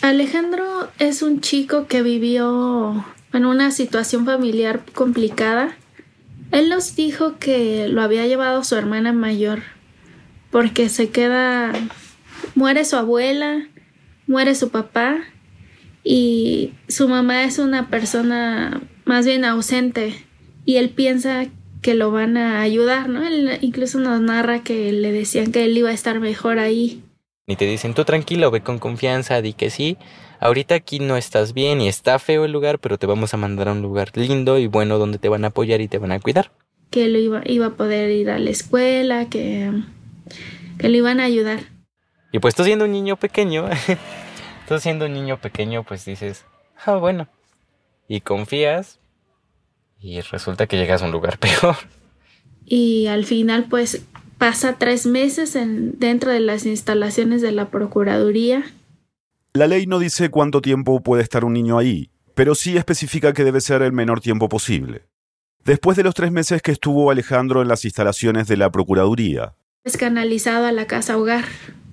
Alejandro 0.00 0.88
es 0.98 1.22
un 1.22 1.40
chico 1.40 1.86
que 1.86 2.02
vivió 2.02 3.04
en 3.32 3.46
una 3.46 3.70
situación 3.70 4.24
familiar 4.26 4.84
complicada. 4.94 5.76
Él 6.50 6.68
nos 6.68 6.96
dijo 6.96 7.38
que 7.38 7.88
lo 7.88 8.02
había 8.02 8.26
llevado 8.26 8.62
su 8.64 8.76
hermana 8.76 9.12
mayor 9.12 9.62
porque 10.50 10.88
se 10.88 11.08
queda, 11.10 11.72
muere 12.54 12.84
su 12.84 12.96
abuela, 12.96 13.66
muere 14.26 14.54
su 14.54 14.68
papá 14.68 15.18
y 16.04 16.74
su 16.88 17.08
mamá 17.08 17.44
es 17.44 17.58
una 17.58 17.88
persona 17.88 18.82
más 19.04 19.24
bien 19.24 19.44
ausente 19.44 20.14
y 20.64 20.76
él 20.76 20.90
piensa 20.90 21.46
que 21.80 21.94
lo 21.94 22.12
van 22.12 22.36
a 22.36 22.60
ayudar, 22.60 23.08
¿no? 23.08 23.26
Él 23.26 23.58
incluso 23.60 23.98
nos 23.98 24.20
narra 24.20 24.62
que 24.62 24.92
le 24.92 25.10
decían 25.10 25.50
que 25.50 25.64
él 25.64 25.76
iba 25.76 25.90
a 25.90 25.94
estar 25.94 26.20
mejor 26.20 26.58
ahí. 26.58 27.02
Y 27.46 27.56
te 27.56 27.66
dicen, 27.66 27.92
tú 27.92 28.04
tranquilo, 28.04 28.50
ve 28.50 28.62
con 28.62 28.78
confianza, 28.78 29.42
di 29.42 29.52
que 29.52 29.68
sí. 29.68 29.96
Ahorita 30.42 30.74
aquí 30.74 30.98
no 30.98 31.16
estás 31.16 31.52
bien 31.52 31.80
y 31.80 31.86
está 31.86 32.18
feo 32.18 32.44
el 32.44 32.50
lugar, 32.50 32.80
pero 32.80 32.98
te 32.98 33.06
vamos 33.06 33.32
a 33.32 33.36
mandar 33.36 33.68
a 33.68 33.72
un 33.72 33.80
lugar 33.80 34.10
lindo 34.16 34.58
y 34.58 34.66
bueno 34.66 34.98
donde 34.98 35.18
te 35.18 35.28
van 35.28 35.44
a 35.44 35.48
apoyar 35.48 35.80
y 35.80 35.86
te 35.86 35.98
van 35.98 36.10
a 36.10 36.18
cuidar. 36.18 36.50
Que 36.90 37.08
lo 37.08 37.20
iba, 37.20 37.42
iba 37.44 37.66
a 37.66 37.70
poder 37.70 38.10
ir 38.10 38.28
a 38.28 38.40
la 38.40 38.50
escuela, 38.50 39.28
que, 39.28 39.70
que 40.78 40.88
lo 40.88 40.96
iban 40.96 41.20
a 41.20 41.26
ayudar. 41.26 41.60
Y 42.32 42.40
pues 42.40 42.56
tú 42.56 42.64
siendo 42.64 42.86
un 42.86 42.90
niño 42.90 43.16
pequeño, 43.18 43.68
tú 44.68 44.80
siendo 44.80 45.06
un 45.06 45.12
niño 45.12 45.40
pequeño, 45.40 45.84
pues 45.84 46.04
dices, 46.04 46.44
ah, 46.86 46.96
bueno. 46.96 47.28
Y 48.08 48.20
confías 48.20 48.98
y 50.00 50.22
resulta 50.22 50.66
que 50.66 50.76
llegas 50.76 51.02
a 51.02 51.04
un 51.04 51.12
lugar 51.12 51.38
peor. 51.62 51.76
Y 52.66 53.06
al 53.06 53.26
final, 53.26 53.66
pues 53.70 54.04
pasa 54.38 54.76
tres 54.76 55.06
meses 55.06 55.54
en, 55.54 56.00
dentro 56.00 56.32
de 56.32 56.40
las 56.40 56.66
instalaciones 56.66 57.42
de 57.42 57.52
la 57.52 57.70
Procuraduría. 57.70 58.64
La 59.54 59.66
ley 59.66 59.86
no 59.86 59.98
dice 59.98 60.30
cuánto 60.30 60.62
tiempo 60.62 61.02
puede 61.02 61.22
estar 61.22 61.44
un 61.44 61.52
niño 61.52 61.76
ahí, 61.76 62.10
pero 62.34 62.54
sí 62.54 62.78
especifica 62.78 63.34
que 63.34 63.44
debe 63.44 63.60
ser 63.60 63.82
el 63.82 63.92
menor 63.92 64.22
tiempo 64.22 64.48
posible. 64.48 65.04
Después 65.62 65.94
de 65.94 66.02
los 66.02 66.14
tres 66.14 66.32
meses 66.32 66.62
que 66.62 66.72
estuvo 66.72 67.10
Alejandro 67.10 67.60
en 67.60 67.68
las 67.68 67.84
instalaciones 67.84 68.48
de 68.48 68.56
la 68.56 68.72
Procuraduría. 68.72 69.54
Es 69.84 69.98
canalizado 69.98 70.64
a 70.64 70.72
la 70.72 70.86
casa 70.86 71.18
hogar, 71.18 71.44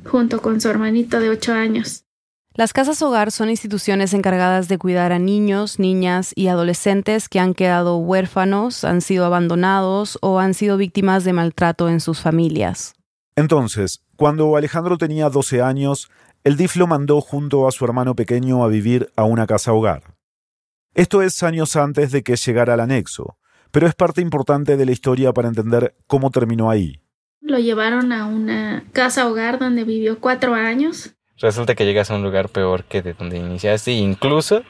junto 0.05 0.41
con 0.41 0.61
su 0.61 0.69
hermanito 0.69 1.19
de 1.19 1.31
ocho 1.31 1.51
años. 1.51 2.05
Las 2.53 2.71
casas 2.71 3.01
hogar 3.01 3.29
son 3.29 3.49
instituciones 3.49 4.13
encargadas 4.13 4.69
de 4.69 4.77
cuidar 4.77 5.11
a 5.11 5.19
niños, 5.19 5.79
niñas 5.79 6.31
y 6.35 6.47
adolescentes 6.47 7.27
que 7.27 7.41
han 7.41 7.53
quedado 7.53 7.97
huérfanos, 7.97 8.85
han 8.85 9.01
sido 9.01 9.25
abandonados 9.25 10.17
o 10.21 10.39
han 10.39 10.53
sido 10.53 10.77
víctimas 10.77 11.25
de 11.25 11.33
maltrato 11.33 11.89
en 11.89 11.99
sus 11.99 12.21
familias. 12.21 12.93
Entonces, 13.35 14.01
cuando 14.15 14.57
Alejandro 14.57 14.97
tenía 14.97 15.29
12 15.29 15.61
años, 15.61 16.09
el 16.43 16.57
DIF 16.57 16.75
lo 16.75 16.87
mandó 16.87 17.21
junto 17.21 17.67
a 17.67 17.71
su 17.71 17.85
hermano 17.85 18.15
pequeño 18.15 18.63
a 18.63 18.67
vivir 18.67 19.11
a 19.15 19.23
una 19.23 19.47
casa 19.47 19.73
hogar. 19.73 20.15
Esto 20.93 21.21
es 21.21 21.43
años 21.43 21.75
antes 21.75 22.11
de 22.11 22.23
que 22.23 22.35
llegara 22.35 22.73
al 22.73 22.79
anexo, 22.79 23.37
pero 23.71 23.87
es 23.87 23.95
parte 23.95 24.21
importante 24.21 24.77
de 24.77 24.85
la 24.85 24.91
historia 24.91 25.33
para 25.33 25.47
entender 25.47 25.95
cómo 26.07 26.31
terminó 26.31 26.69
ahí. 26.69 27.01
Lo 27.41 27.59
llevaron 27.59 28.11
a 28.11 28.25
una 28.25 28.85
casa 28.93 29.27
hogar 29.27 29.59
donde 29.59 29.83
vivió 29.83 30.19
cuatro 30.19 30.53
años 30.55 31.15
resulta 31.39 31.75
que 31.75 31.85
llegas 31.85 32.11
a 32.11 32.15
un 32.15 32.23
lugar 32.23 32.49
peor 32.49 32.83
que 32.83 33.01
de 33.01 33.13
donde 33.13 33.37
iniciaste, 33.37 33.91
incluso 33.91 34.63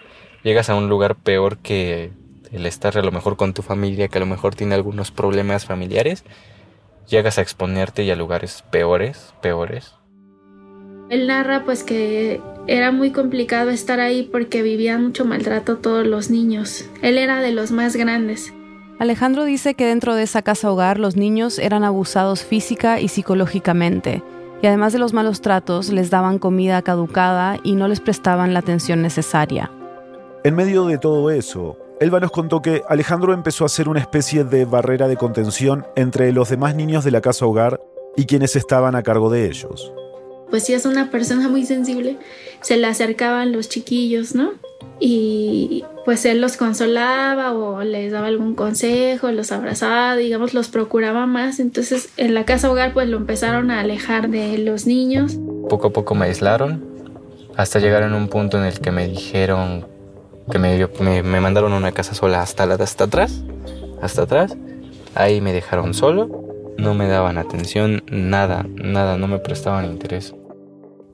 llegas 0.44 0.70
a 0.70 0.76
un 0.76 0.90
lugar 0.90 1.16
peor 1.16 1.58
que 1.58 2.12
el 2.52 2.66
estar 2.66 2.98
a 2.98 3.02
lo 3.02 3.12
mejor 3.12 3.38
con 3.38 3.54
tu 3.54 3.62
familia, 3.62 4.08
que 4.08 4.18
a 4.18 4.22
lo 4.22 4.28
mejor 4.28 4.56
tiene 4.56 4.76
algunos 4.76 5.12
problemas 5.12 5.66
familiares, 5.66 6.24
llegas 7.08 7.38
a 7.38 7.42
exponerte 7.42 8.04
y 8.04 8.12
a 8.12 8.16
lugares 8.16 8.64
peores, 8.72 9.34
peores. 9.42 9.96
Él 11.10 11.28
narra 11.28 11.66
pues 11.66 11.84
que 11.84 12.40
era 12.68 12.92
muy 12.92 13.12
complicado 13.12 13.72
estar 13.72 14.00
ahí 14.00 14.30
porque 14.32 14.62
vivían 14.62 15.04
mucho 15.04 15.26
maltrato 15.26 15.78
todos 15.78 16.06
los 16.06 16.30
niños. 16.30 16.86
Él 17.02 17.18
era 17.18 17.42
de 17.42 17.52
los 17.52 17.72
más 17.72 17.96
grandes. 17.96 18.54
Alejandro 19.00 19.46
dice 19.46 19.74
que 19.74 19.86
dentro 19.86 20.14
de 20.14 20.24
esa 20.24 20.42
casa 20.42 20.72
hogar 20.72 21.00
los 21.00 21.16
niños 21.16 21.58
eran 21.58 21.84
abusados 21.84 22.44
física 22.44 23.00
y 23.00 23.08
psicológicamente 23.08 24.22
y 24.62 24.68
además 24.68 24.94
de 24.94 25.00
los 25.00 25.14
malos 25.14 25.42
tratos 25.42 25.90
les 25.90 26.10
daban 26.10 26.38
comida 26.38 26.82
caducada 26.82 27.58
y 27.64 27.76
no 27.76 27.88
les 27.88 28.00
prestaban 28.00 28.54
la 28.54 28.60
atención 28.60 29.02
necesaria. 29.02 29.72
En 30.44 30.56
medio 30.56 30.86
de 30.86 30.98
todo 30.98 31.32
eso, 31.32 31.78
Elba 32.00 32.20
nos 32.20 32.32
contó 32.32 32.62
que 32.62 32.84
Alejandro 32.88 33.34
empezó 33.34 33.64
a 33.64 33.68
hacer 33.68 33.90
una 33.90 34.00
especie 34.00 34.44
de 34.44 34.66
barrera 34.66 35.08
de 35.08 35.18
contención 35.18 35.86
entre 35.96 36.32
los 36.32 36.50
demás 36.50 36.76
niños 36.76 37.04
de 37.04 37.12
la 37.12 37.22
casa 37.22 37.46
hogar 37.46 37.82
y 38.16 38.26
quienes 38.26 38.56
estaban 38.56 38.96
a 38.96 39.04
cargo 39.04 39.30
de 39.30 39.48
ellos. 39.48 39.94
Pues 40.50 40.64
si 40.66 40.74
es 40.74 40.86
una 40.86 41.12
persona 41.12 41.48
muy 41.48 41.66
sensible, 41.66 42.18
se 42.62 42.78
le 42.78 42.88
acercaban 42.88 43.52
los 43.52 43.70
chiquillos, 43.70 44.36
¿no? 44.36 44.54
y 45.00 45.86
pues 46.06 46.26
él 46.26 46.42
los 46.42 46.58
consolaba 46.58 47.54
o 47.54 47.82
les 47.84 48.12
daba 48.12 48.28
algún 48.28 48.56
consejo, 48.56 49.32
los 49.32 49.52
abrazaba, 49.52 50.16
digamos, 50.16 50.54
los 50.54 50.68
procuraba 50.68 51.26
más. 51.26 51.60
Entonces 51.60 52.10
en 52.18 52.34
la 52.34 52.46
casa 52.46 52.70
hogar 52.70 52.94
pues 52.94 53.08
lo 53.08 53.18
empezaron 53.18 53.72
a 53.72 53.80
alejar 53.80 54.30
de 54.30 54.58
los 54.58 54.86
niños. 54.86 55.38
Poco 55.70 55.88
a 55.88 55.94
poco 55.94 56.16
me 56.16 56.26
aislaron 56.26 56.84
hasta 57.56 57.80
llegar 57.80 58.04
en 58.04 58.14
un 58.14 58.28
punto 58.28 58.58
en 58.58 58.66
el 58.66 58.80
que 58.80 58.92
me 58.92 59.08
dijeron 59.08 59.88
que 60.52 60.60
me, 60.60 60.88
me, 61.24 61.42
mandaron 61.42 61.74
a 61.74 61.78
una 61.78 61.92
casa 61.92 62.16
sola 62.16 62.42
hasta, 62.42 62.66
la, 62.66 62.76
hasta 62.76 63.06
atrás, 63.06 63.44
hasta 64.02 64.24
atrás. 64.24 64.58
Ahí 65.16 65.42
me 65.42 65.54
dejaron 65.54 65.94
solo, 65.94 66.30
no 66.78 66.94
me 66.94 67.08
daban 67.08 67.38
atención, 67.38 68.04
nada, 68.10 68.66
nada, 68.76 69.18
no 69.18 69.28
me 69.28 69.40
prestaban 69.40 69.86
interés. 69.86 70.34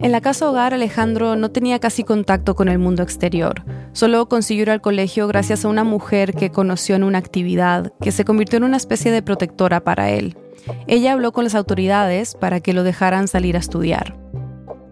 En 0.06 0.12
la 0.12 0.22
casa 0.22 0.48
hogar, 0.48 0.76
Alejandro 0.76 1.36
no 1.36 1.50
tenía 1.50 1.80
casi 1.80 2.04
contacto 2.04 2.54
con 2.54 2.68
el 2.70 2.78
mundo 2.78 3.02
exterior. 3.02 3.64
Solo 3.92 4.30
consiguió 4.30 4.62
ir 4.62 4.70
al 4.70 4.80
colegio 4.80 5.28
gracias 5.28 5.66
a 5.66 5.68
una 5.68 5.84
mujer 5.84 6.36
que 6.36 6.52
conoció 6.52 6.96
en 6.96 7.04
una 7.04 7.18
actividad, 7.18 7.92
que 8.00 8.12
se 8.12 8.24
convirtió 8.24 8.58
en 8.58 8.66
una 8.66 8.78
especie 8.78 9.12
de 9.12 9.24
protectora 9.24 9.84
para 9.84 10.12
él. 10.12 10.38
Ella 10.86 11.14
habló 11.14 11.32
con 11.32 11.44
las 11.44 11.56
autoridades 11.56 12.36
para 12.36 12.60
que 12.60 12.74
lo 12.74 12.84
dejaran 12.84 13.28
salir 13.28 13.56
a 13.56 13.60
estudiar. 13.60 14.16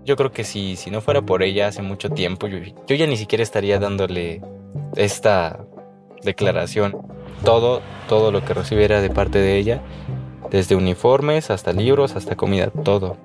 Yo 0.04 0.16
creo 0.16 0.32
que 0.32 0.44
si, 0.44 0.76
si 0.78 0.90
no 0.90 1.00
fuera 1.00 1.22
por 1.22 1.44
ella 1.44 1.68
hace 1.68 1.84
mucho 1.84 2.10
tiempo, 2.10 2.48
yo, 2.48 2.58
yo 2.88 2.96
ya 2.96 3.06
ni 3.06 3.16
siquiera 3.16 3.44
estaría 3.44 3.78
dándole 3.78 4.42
esta 4.96 5.64
declaración. 6.24 6.98
Todo, 7.46 7.84
todo 8.10 8.32
lo 8.32 8.44
que 8.44 8.56
recibiera 8.56 9.00
de 9.00 9.12
parte 9.12 9.38
de 9.38 9.60
ella, 9.60 9.80
desde 10.50 10.76
uniformes 10.76 11.52
hasta 11.52 11.72
libros, 11.72 12.16
hasta 12.16 12.36
comida, 12.36 12.72
todo. 12.84 13.16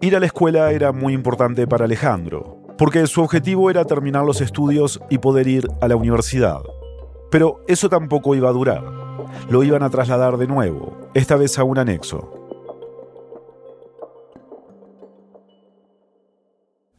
Ir 0.00 0.14
a 0.14 0.20
la 0.20 0.26
escuela 0.26 0.70
era 0.70 0.92
muy 0.92 1.12
importante 1.12 1.66
para 1.66 1.86
Alejandro, 1.86 2.58
porque 2.78 3.04
su 3.08 3.20
objetivo 3.20 3.68
era 3.68 3.84
terminar 3.84 4.24
los 4.24 4.40
estudios 4.40 5.00
y 5.10 5.18
poder 5.18 5.48
ir 5.48 5.66
a 5.80 5.88
la 5.88 5.96
universidad. 5.96 6.60
Pero 7.32 7.64
eso 7.66 7.88
tampoco 7.88 8.36
iba 8.36 8.48
a 8.48 8.52
durar. 8.52 8.84
Lo 9.50 9.64
iban 9.64 9.82
a 9.82 9.90
trasladar 9.90 10.36
de 10.36 10.46
nuevo, 10.46 10.96
esta 11.14 11.34
vez 11.34 11.58
a 11.58 11.64
un 11.64 11.78
anexo. 11.78 12.32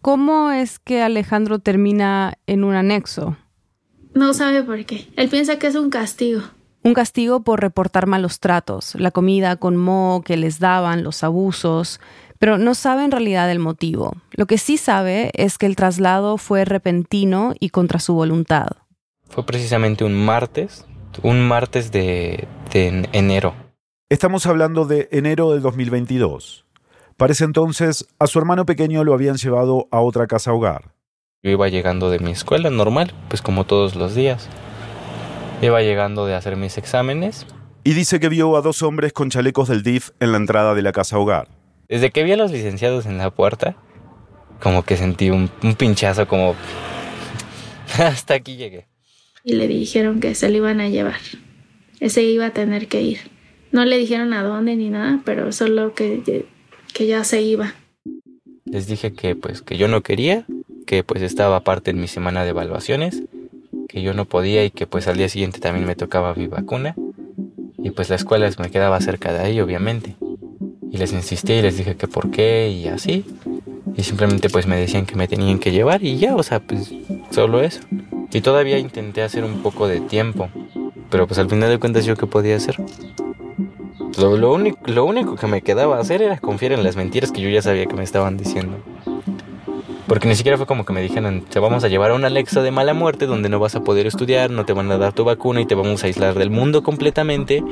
¿Cómo 0.01 0.51
es 0.51 0.77
que 0.77 1.01
Alejandro 1.01 1.59
termina 1.59 2.37
en 2.47 2.65
un 2.65 2.75
anexo? 2.75 3.37
No 4.13 4.33
sabe 4.33 4.61
por 4.63 4.83
qué. 4.85 5.07
Él 5.15 5.29
piensa 5.29 5.57
que 5.57 5.67
es 5.67 5.75
un 5.75 5.89
castigo. 5.89 6.41
Un 6.83 6.93
castigo 6.93 7.43
por 7.43 7.61
reportar 7.61 8.07
malos 8.07 8.39
tratos, 8.39 8.95
la 8.95 9.11
comida 9.11 9.57
con 9.57 9.75
moho 9.75 10.21
que 10.21 10.37
les 10.37 10.59
daban, 10.59 11.03
los 11.03 11.23
abusos, 11.23 11.99
pero 12.39 12.57
no 12.57 12.73
sabe 12.73 13.03
en 13.03 13.11
realidad 13.11 13.51
el 13.51 13.59
motivo. 13.59 14.15
Lo 14.31 14.47
que 14.47 14.57
sí 14.57 14.77
sabe 14.77 15.31
es 15.35 15.57
que 15.57 15.65
el 15.65 15.75
traslado 15.75 16.37
fue 16.37 16.65
repentino 16.65 17.53
y 17.59 17.69
contra 17.69 17.99
su 17.99 18.13
voluntad. 18.13 18.67
Fue 19.27 19.45
precisamente 19.45 20.05
un 20.05 20.13
martes, 20.13 20.85
un 21.21 21.45
martes 21.47 21.91
de, 21.91 22.47
enero. 22.71 23.53
Estamos 24.09 24.45
hablando 24.45 24.85
de 24.85 25.09
enero 25.11 25.51
del 25.51 25.61
2022. 25.61 26.65
Para 27.17 27.33
ese 27.33 27.43
entonces, 27.43 28.07
a 28.17 28.27
su 28.27 28.39
hermano 28.39 28.65
pequeño 28.65 29.03
lo 29.03 29.13
habían 29.13 29.35
llevado 29.35 29.87
a 29.91 29.99
otra 29.99 30.25
casa 30.25 30.53
hogar. 30.53 30.93
Yo 31.43 31.51
iba 31.51 31.67
llegando 31.67 32.09
de 32.09 32.19
mi 32.19 32.31
escuela 32.31 32.69
normal, 32.69 33.13
pues 33.27 33.41
como 33.41 33.65
todos 33.65 33.95
los 33.95 34.15
días. 34.15 34.47
Iba 35.61 35.81
llegando 35.81 36.25
de 36.25 36.35
hacer 36.35 36.55
mis 36.55 36.77
exámenes. 36.77 37.45
Y 37.83 37.93
dice 37.93 38.19
que 38.19 38.29
vio 38.29 38.55
a 38.55 38.61
dos 38.61 38.81
hombres 38.81 39.11
con 39.11 39.29
chalecos 39.29 39.67
del 39.67 39.83
DIF 39.83 40.11
en 40.21 40.31
la 40.31 40.37
entrada 40.37 40.73
de 40.73 40.81
la 40.81 40.93
casa 40.93 41.17
hogar. 41.17 41.58
Desde 41.89 42.11
que 42.11 42.23
vi 42.23 42.31
a 42.33 42.37
los 42.37 42.51
licenciados 42.51 43.07
en 43.07 43.17
la 43.17 43.31
puerta, 43.31 43.75
como 44.61 44.83
que 44.83 44.95
sentí 44.95 45.31
un, 45.31 45.49
pinchazo 45.75 46.27
como... 46.27 46.55
Hasta 47.97 48.35
aquí 48.35 48.57
llegué. 48.57 48.85
Y 49.43 49.55
le 49.55 49.67
dijeron 49.67 50.19
que 50.19 50.35
se 50.35 50.49
lo 50.49 50.57
iban 50.57 50.81
a 50.81 50.89
llevar. 50.89 51.19
Ese 51.99 52.21
iba 52.21 52.45
a 52.45 52.53
tener 52.53 52.87
que 52.87 53.01
ir. 53.01 53.19
No 53.71 53.85
le 53.85 53.97
dijeron 53.97 54.33
a 54.33 54.43
dónde 54.43 54.75
ni 54.75 54.89
nada, 54.89 55.19
pero 55.25 55.51
solo 55.51 55.95
que, 55.95 56.45
que 56.93 57.07
ya 57.07 57.23
se 57.23 57.41
iba. 57.41 57.73
Les 58.65 58.85
dije 58.85 59.11
que 59.13 59.35
pues 59.35 59.63
que 59.63 59.75
yo 59.75 59.87
no 59.87 60.01
quería, 60.01 60.45
que 60.85 61.03
pues 61.03 61.23
estaba 61.23 61.55
aparte 61.55 61.89
en 61.89 61.99
mi 61.99 62.07
semana 62.07 62.43
de 62.43 62.51
evaluaciones, 62.51 63.23
que 63.87 64.03
yo 64.03 64.13
no 64.13 64.25
podía 64.25 64.63
y 64.63 64.69
que 64.69 64.85
pues 64.85 65.07
al 65.07 65.17
día 65.17 65.27
siguiente 65.27 65.59
también 65.59 65.87
me 65.87 65.95
tocaba 65.95 66.35
mi 66.35 66.45
vacuna 66.45 66.95
y 67.79 67.89
pues 67.89 68.09
la 68.11 68.15
escuela 68.15 68.49
me 68.59 68.69
quedaba 68.69 69.01
cerca 69.01 69.33
de 69.33 69.39
ahí 69.39 69.59
obviamente. 69.59 70.15
Y 70.91 70.97
les 70.97 71.13
insistí 71.13 71.53
y 71.53 71.61
les 71.61 71.77
dije 71.77 71.95
que 71.95 72.07
por 72.07 72.31
qué 72.31 72.69
y 72.69 72.87
así. 72.87 73.25
Y 73.95 74.03
simplemente 74.03 74.49
pues 74.49 74.65
me 74.65 74.77
decían 74.77 75.05
que 75.05 75.15
me 75.15 75.27
tenían 75.27 75.59
que 75.59 75.71
llevar 75.71 76.03
y 76.03 76.17
ya, 76.17 76.35
o 76.35 76.43
sea, 76.43 76.59
pues 76.59 76.91
solo 77.31 77.61
eso. 77.61 77.81
Y 78.31 78.41
todavía 78.41 78.77
intenté 78.77 79.21
hacer 79.21 79.43
un 79.43 79.61
poco 79.61 79.87
de 79.87 79.99
tiempo. 79.99 80.49
Pero 81.09 81.27
pues 81.27 81.39
al 81.39 81.49
final 81.49 81.69
de 81.69 81.79
cuentas 81.79 82.05
yo 82.05 82.15
qué 82.15 82.27
podía 82.27 82.55
hacer. 82.55 82.77
Lo, 84.17 84.53
único, 84.53 84.79
lo 84.85 85.05
único 85.05 85.35
que 85.35 85.47
me 85.47 85.61
quedaba 85.61 85.99
hacer 85.99 86.21
era 86.21 86.37
confiar 86.37 86.73
en 86.73 86.83
las 86.83 86.95
mentiras 86.95 87.31
que 87.31 87.41
yo 87.41 87.49
ya 87.49 87.61
sabía 87.61 87.85
que 87.85 87.95
me 87.95 88.03
estaban 88.03 88.37
diciendo. 88.37 88.77
Porque 90.07 90.27
ni 90.27 90.35
siquiera 90.35 90.57
fue 90.57 90.65
como 90.65 90.85
que 90.85 90.93
me 90.93 91.01
dijeron, 91.01 91.41
te 91.41 91.59
vamos 91.59 91.83
a 91.83 91.87
llevar 91.87 92.11
a 92.11 92.15
un 92.15 92.25
Alexa 92.25 92.63
de 92.63 92.71
mala 92.71 92.95
muerte 92.95 93.27
donde 93.27 93.47
no 93.47 93.59
vas 93.59 93.75
a 93.75 93.83
poder 93.83 94.07
estudiar, 94.07 94.49
no 94.49 94.65
te 94.65 94.73
van 94.73 94.91
a 94.91 94.97
dar 94.97 95.13
tu 95.13 95.23
vacuna 95.23 95.61
y 95.61 95.65
te 95.65 95.75
vamos 95.75 96.03
a 96.03 96.07
aislar 96.07 96.33
del 96.33 96.49
mundo 96.49 96.81
completamente. 96.81 97.63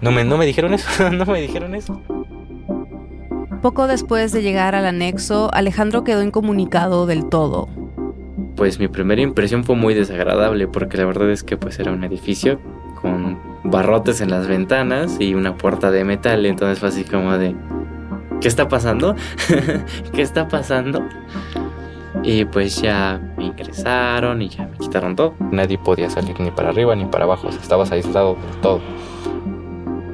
No 0.00 0.12
me, 0.12 0.24
no 0.24 0.36
me 0.36 0.46
dijeron 0.46 0.74
eso, 0.74 1.10
no 1.10 1.24
me 1.26 1.40
dijeron 1.40 1.74
eso. 1.74 2.00
poco 3.62 3.86
después 3.86 4.32
de 4.32 4.42
llegar 4.42 4.74
al 4.74 4.86
anexo, 4.86 5.50
Alejandro 5.52 6.04
quedó 6.04 6.22
incomunicado 6.22 7.06
del 7.06 7.28
todo. 7.28 7.68
Pues 8.56 8.78
mi 8.78 8.88
primera 8.88 9.20
impresión 9.20 9.64
fue 9.64 9.76
muy 9.76 9.94
desagradable 9.94 10.66
porque 10.66 10.96
la 10.96 11.04
verdad 11.04 11.30
es 11.30 11.42
que 11.42 11.56
pues 11.56 11.78
era 11.78 11.92
un 11.92 12.04
edificio 12.04 12.58
con 13.00 13.38
barrotes 13.64 14.20
en 14.20 14.30
las 14.30 14.46
ventanas 14.46 15.16
y 15.20 15.34
una 15.34 15.56
puerta 15.56 15.90
de 15.90 16.04
metal, 16.04 16.46
entonces 16.46 16.78
fue 16.78 16.88
así 16.88 17.04
como 17.04 17.36
de 17.36 17.54
¿qué 18.40 18.48
está 18.48 18.68
pasando? 18.68 19.14
¿Qué 20.12 20.22
está 20.22 20.48
pasando? 20.48 21.02
Y 22.22 22.44
pues 22.46 22.80
ya 22.80 23.20
me 23.36 23.46
ingresaron 23.46 24.40
y 24.40 24.48
ya 24.48 24.66
me 24.66 24.78
quitaron 24.78 25.14
todo. 25.16 25.34
Nadie 25.52 25.78
podía 25.78 26.08
salir 26.08 26.38
ni 26.40 26.50
para 26.50 26.70
arriba 26.70 26.96
ni 26.96 27.04
para 27.04 27.24
abajo, 27.24 27.48
estabas 27.48 27.92
aislado 27.92 28.34
de 28.34 28.60
todo. 28.62 28.80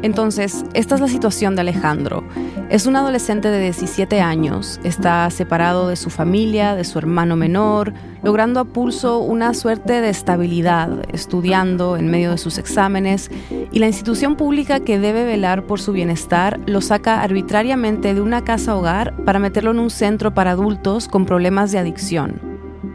Entonces, 0.02 0.64
esta 0.75 0.97
es 0.97 1.00
la 1.00 1.09
situación 1.09 1.54
de 1.54 1.62
Alejandro. 1.62 2.25
Es 2.68 2.87
un 2.87 2.97
adolescente 2.97 3.49
de 3.49 3.61
17 3.61 4.21
años, 4.21 4.80
está 4.82 5.30
separado 5.30 5.88
de 5.88 5.97
su 5.97 6.11
familia, 6.11 6.75
de 6.75 6.85
su 6.85 6.99
hermano 6.99 7.37
menor, 7.37 7.92
logrando 8.23 8.61
a 8.61 8.64
pulso 8.64 9.21
una 9.21 9.54
suerte 9.54 10.00
de 10.00 10.09
estabilidad, 10.09 11.04
estudiando 11.12 11.97
en 11.97 12.11
medio 12.11 12.30
de 12.30 12.38
sus 12.38 12.59
exámenes, 12.59 13.30
y 13.71 13.78
la 13.78 13.87
institución 13.87 14.37
pública 14.37 14.80
que 14.80 14.99
debe 14.99 15.25
velar 15.25 15.64
por 15.64 15.80
su 15.80 15.92
bienestar 15.92 16.61
lo 16.66 16.80
saca 16.80 17.23
arbitrariamente 17.23 18.14
de 18.14 18.21
una 18.21 18.42
casa 18.42 18.76
hogar 18.76 19.14
para 19.25 19.38
meterlo 19.38 19.71
en 19.71 19.78
un 19.78 19.90
centro 19.90 20.35
para 20.35 20.52
adultos 20.52 21.09
con 21.09 21.26
problemas 21.26 21.73
de 21.73 21.78
adicción. 21.78 22.51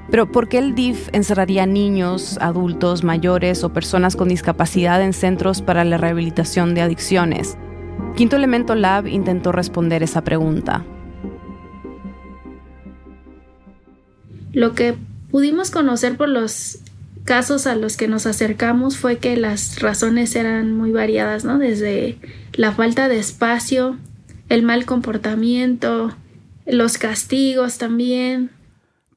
Pero 0.09 0.31
¿por 0.31 0.47
qué 0.47 0.59
el 0.59 0.73
DIF 0.73 1.09
encerraría 1.11 1.65
niños, 1.65 2.37
adultos, 2.39 3.03
mayores 3.03 3.63
o 3.63 3.73
personas 3.73 4.15
con 4.15 4.29
discapacidad 4.29 5.01
en 5.01 5.13
centros 5.13 5.61
para 5.61 5.83
la 5.83 5.97
rehabilitación 5.97 6.73
de 6.73 6.81
adicciones? 6.81 7.57
Quinto 8.15 8.35
Elemento 8.35 8.73
Lab 8.75 9.07
intentó 9.07 9.51
responder 9.51 10.03
esa 10.03 10.23
pregunta. 10.23 10.85
Lo 14.53 14.73
que 14.73 14.95
pudimos 15.29 15.71
conocer 15.71 16.17
por 16.17 16.29
los 16.29 16.79
casos 17.25 17.67
a 17.67 17.75
los 17.75 17.97
que 17.97 18.07
nos 18.07 18.25
acercamos 18.25 18.97
fue 18.97 19.17
que 19.17 19.35
las 19.35 19.81
razones 19.81 20.35
eran 20.35 20.73
muy 20.73 20.91
variadas, 20.91 21.43
¿no? 21.43 21.59
Desde 21.59 22.17
la 22.53 22.71
falta 22.71 23.09
de 23.09 23.19
espacio, 23.19 23.97
el 24.47 24.63
mal 24.63 24.85
comportamiento, 24.85 26.15
los 26.65 26.97
castigos 26.97 27.77
también, 27.77 28.49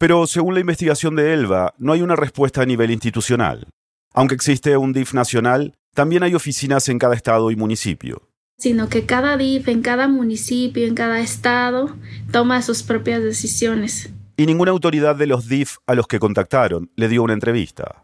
pero 0.00 0.26
según 0.26 0.54
la 0.54 0.60
investigación 0.60 1.14
de 1.14 1.34
Elba, 1.34 1.74
no 1.76 1.92
hay 1.92 2.00
una 2.00 2.16
respuesta 2.16 2.62
a 2.62 2.64
nivel 2.64 2.90
institucional. 2.90 3.66
Aunque 4.14 4.34
existe 4.34 4.74
un 4.78 4.94
DIF 4.94 5.12
nacional, 5.12 5.74
también 5.94 6.22
hay 6.22 6.34
oficinas 6.34 6.88
en 6.88 6.98
cada 6.98 7.14
estado 7.14 7.50
y 7.50 7.56
municipio. 7.56 8.22
Sino 8.56 8.88
que 8.88 9.04
cada 9.04 9.36
DIF 9.36 9.68
en 9.68 9.82
cada 9.82 10.08
municipio, 10.08 10.86
en 10.86 10.94
cada 10.94 11.20
estado, 11.20 11.94
toma 12.32 12.62
sus 12.62 12.82
propias 12.82 13.22
decisiones. 13.22 14.08
Y 14.38 14.46
ninguna 14.46 14.70
autoridad 14.70 15.16
de 15.16 15.26
los 15.26 15.48
DIF 15.48 15.76
a 15.86 15.94
los 15.94 16.06
que 16.06 16.18
contactaron 16.18 16.90
le 16.96 17.08
dio 17.08 17.22
una 17.22 17.34
entrevista. 17.34 18.02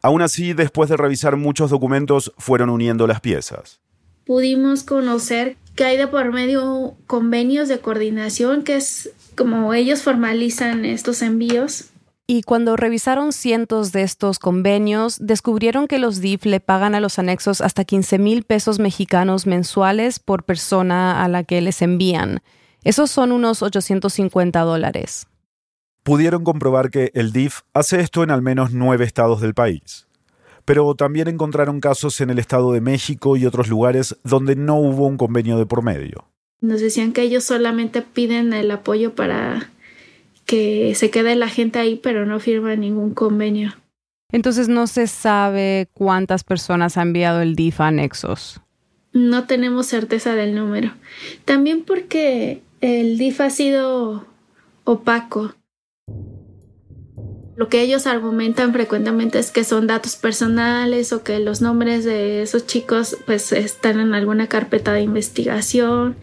Aún 0.00 0.22
así, 0.22 0.54
después 0.54 0.88
de 0.88 0.96
revisar 0.96 1.36
muchos 1.36 1.68
documentos, 1.68 2.32
fueron 2.38 2.70
uniendo 2.70 3.06
las 3.06 3.20
piezas. 3.20 3.80
Pudimos 4.24 4.82
conocer 4.82 5.58
que 5.76 5.84
hay 5.84 5.98
de 5.98 6.06
por 6.06 6.32
medio 6.32 6.94
convenios 7.06 7.68
de 7.68 7.80
coordinación, 7.80 8.62
que 8.62 8.76
es 8.76 9.10
como 9.36 9.74
ellos 9.74 10.02
formalizan 10.02 10.84
estos 10.84 11.22
envíos. 11.22 11.90
Y 12.26 12.42
cuando 12.42 12.76
revisaron 12.76 13.34
cientos 13.34 13.92
de 13.92 14.02
estos 14.02 14.38
convenios, 14.38 15.18
descubrieron 15.20 15.86
que 15.86 15.98
los 15.98 16.20
DIF 16.20 16.46
le 16.46 16.58
pagan 16.58 16.94
a 16.94 17.00
los 17.00 17.18
anexos 17.18 17.60
hasta 17.60 17.84
15 17.84 18.18
mil 18.18 18.44
pesos 18.44 18.78
mexicanos 18.78 19.46
mensuales 19.46 20.20
por 20.20 20.44
persona 20.44 21.22
a 21.22 21.28
la 21.28 21.44
que 21.44 21.60
les 21.60 21.82
envían. 21.82 22.40
Esos 22.82 23.10
son 23.10 23.30
unos 23.30 23.62
850 23.62 24.60
dólares. 24.60 25.26
Pudieron 26.02 26.44
comprobar 26.44 26.90
que 26.90 27.10
el 27.14 27.32
DIF 27.32 27.60
hace 27.74 28.00
esto 28.00 28.22
en 28.22 28.30
al 28.30 28.40
menos 28.40 28.72
nueve 28.72 29.04
estados 29.04 29.40
del 29.42 29.54
país. 29.54 30.06
Pero 30.64 30.94
también 30.94 31.28
encontraron 31.28 31.80
casos 31.80 32.20
en 32.22 32.30
el 32.30 32.38
Estado 32.38 32.72
de 32.72 32.80
México 32.80 33.36
y 33.36 33.44
otros 33.44 33.68
lugares 33.68 34.16
donde 34.24 34.56
no 34.56 34.76
hubo 34.76 35.06
un 35.06 35.18
convenio 35.18 35.58
de 35.58 35.66
por 35.66 35.82
medio. 35.82 36.30
Nos 36.60 36.80
decían 36.80 37.12
que 37.12 37.22
ellos 37.22 37.44
solamente 37.44 38.02
piden 38.02 38.52
el 38.52 38.70
apoyo 38.70 39.14
para 39.14 39.70
que 40.46 40.94
se 40.94 41.10
quede 41.10 41.36
la 41.36 41.48
gente 41.48 41.78
ahí, 41.78 41.96
pero 41.96 42.26
no 42.26 42.40
firman 42.40 42.80
ningún 42.80 43.14
convenio. 43.14 43.74
Entonces 44.32 44.68
no 44.68 44.86
se 44.86 45.06
sabe 45.06 45.88
cuántas 45.92 46.44
personas 46.44 46.96
ha 46.96 47.02
enviado 47.02 47.40
el 47.40 47.54
DIF 47.54 47.80
a 47.80 47.88
anexos. 47.88 48.60
No 49.12 49.44
tenemos 49.44 49.86
certeza 49.86 50.34
del 50.34 50.54
número. 50.54 50.92
También 51.44 51.84
porque 51.84 52.62
el 52.80 53.16
DIF 53.16 53.40
ha 53.40 53.50
sido 53.50 54.26
opaco. 54.84 55.54
Lo 57.56 57.68
que 57.68 57.82
ellos 57.82 58.06
argumentan 58.06 58.72
frecuentemente 58.72 59.38
es 59.38 59.52
que 59.52 59.62
son 59.62 59.86
datos 59.86 60.16
personales 60.16 61.12
o 61.12 61.22
que 61.22 61.38
los 61.38 61.60
nombres 61.60 62.04
de 62.04 62.42
esos 62.42 62.66
chicos 62.66 63.16
pues 63.26 63.52
están 63.52 64.00
en 64.00 64.12
alguna 64.12 64.48
carpeta 64.48 64.92
de 64.92 65.02
investigación. 65.02 66.16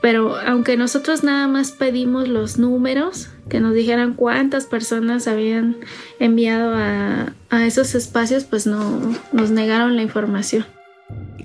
Pero 0.00 0.36
aunque 0.36 0.76
nosotros 0.76 1.22
nada 1.22 1.46
más 1.46 1.70
pedimos 1.70 2.28
los 2.28 2.58
números, 2.58 3.30
que 3.48 3.60
nos 3.60 3.72
dijeran 3.72 4.14
cuántas 4.14 4.66
personas 4.66 5.28
habían 5.28 5.76
enviado 6.18 6.74
a, 6.74 7.32
a 7.50 7.66
esos 7.66 7.94
espacios, 7.94 8.44
pues 8.44 8.66
no 8.66 9.00
nos 9.32 9.50
negaron 9.50 9.96
la 9.96 10.02
información. 10.02 10.66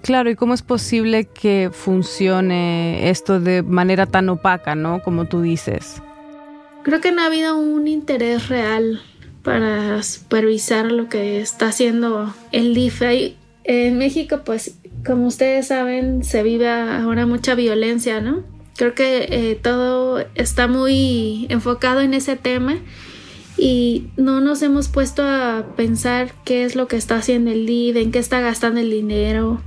Claro, 0.01 0.29
¿y 0.29 0.35
cómo 0.35 0.55
es 0.55 0.61
posible 0.61 1.25
que 1.25 1.69
funcione 1.71 3.09
esto 3.09 3.39
de 3.39 3.61
manera 3.63 4.07
tan 4.07 4.27
opaca, 4.29 4.73
no? 4.73 5.01
Como 5.03 5.25
tú 5.25 5.41
dices. 5.41 6.01
Creo 6.83 6.99
que 6.99 7.11
no 7.11 7.21
ha 7.21 7.25
habido 7.27 7.57
un 7.57 7.87
interés 7.87 8.49
real 8.49 9.01
para 9.49 10.03
supervisar 10.03 10.91
lo 10.91 11.09
que 11.09 11.41
está 11.41 11.69
haciendo 11.69 12.31
el 12.51 12.75
DIF. 12.75 13.01
En 13.63 13.97
México, 13.97 14.41
pues, 14.45 14.77
como 15.03 15.25
ustedes 15.25 15.65
saben, 15.65 16.23
se 16.23 16.43
vive 16.43 16.69
ahora 16.69 17.25
mucha 17.25 17.55
violencia, 17.55 18.21
¿no? 18.21 18.43
Creo 18.77 18.93
que 18.93 19.25
eh, 19.31 19.55
todo 19.55 20.23
está 20.35 20.67
muy 20.67 21.47
enfocado 21.49 22.01
en 22.01 22.13
ese 22.13 22.35
tema 22.35 22.77
y 23.57 24.09
no 24.17 24.39
nos 24.39 24.61
hemos 24.61 24.87
puesto 24.87 25.23
a 25.23 25.65
pensar 25.75 26.31
qué 26.45 26.63
es 26.63 26.75
lo 26.75 26.87
que 26.87 26.97
está 26.97 27.15
haciendo 27.15 27.49
el 27.49 27.65
DIF, 27.65 27.95
en 27.95 28.11
qué 28.11 28.19
está 28.19 28.41
gastando 28.41 28.81
el 28.81 28.91
dinero, 28.91 29.63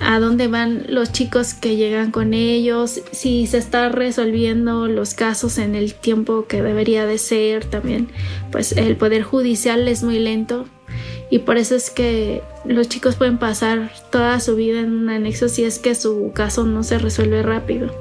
a 0.00 0.20
dónde 0.20 0.48
van 0.48 0.84
los 0.88 1.12
chicos 1.12 1.54
que 1.54 1.76
llegan 1.76 2.10
con 2.10 2.34
ellos, 2.34 3.00
si 3.12 3.46
se 3.46 3.58
está 3.58 3.88
resolviendo 3.88 4.86
los 4.86 5.14
casos 5.14 5.58
en 5.58 5.74
el 5.74 5.94
tiempo 5.94 6.46
que 6.46 6.62
debería 6.62 7.06
de 7.06 7.18
ser 7.18 7.64
también, 7.64 8.08
pues 8.50 8.72
el 8.72 8.96
poder 8.96 9.22
judicial 9.22 9.88
es 9.88 10.02
muy 10.02 10.18
lento 10.18 10.66
y 11.30 11.40
por 11.40 11.58
eso 11.58 11.74
es 11.74 11.90
que 11.90 12.42
los 12.64 12.88
chicos 12.88 13.16
pueden 13.16 13.38
pasar 13.38 13.90
toda 14.10 14.40
su 14.40 14.56
vida 14.56 14.80
en 14.80 14.92
un 14.92 15.10
anexo 15.10 15.48
si 15.48 15.64
es 15.64 15.78
que 15.78 15.94
su 15.94 16.32
caso 16.34 16.64
no 16.64 16.82
se 16.82 16.98
resuelve 16.98 17.42
rápido. 17.42 17.92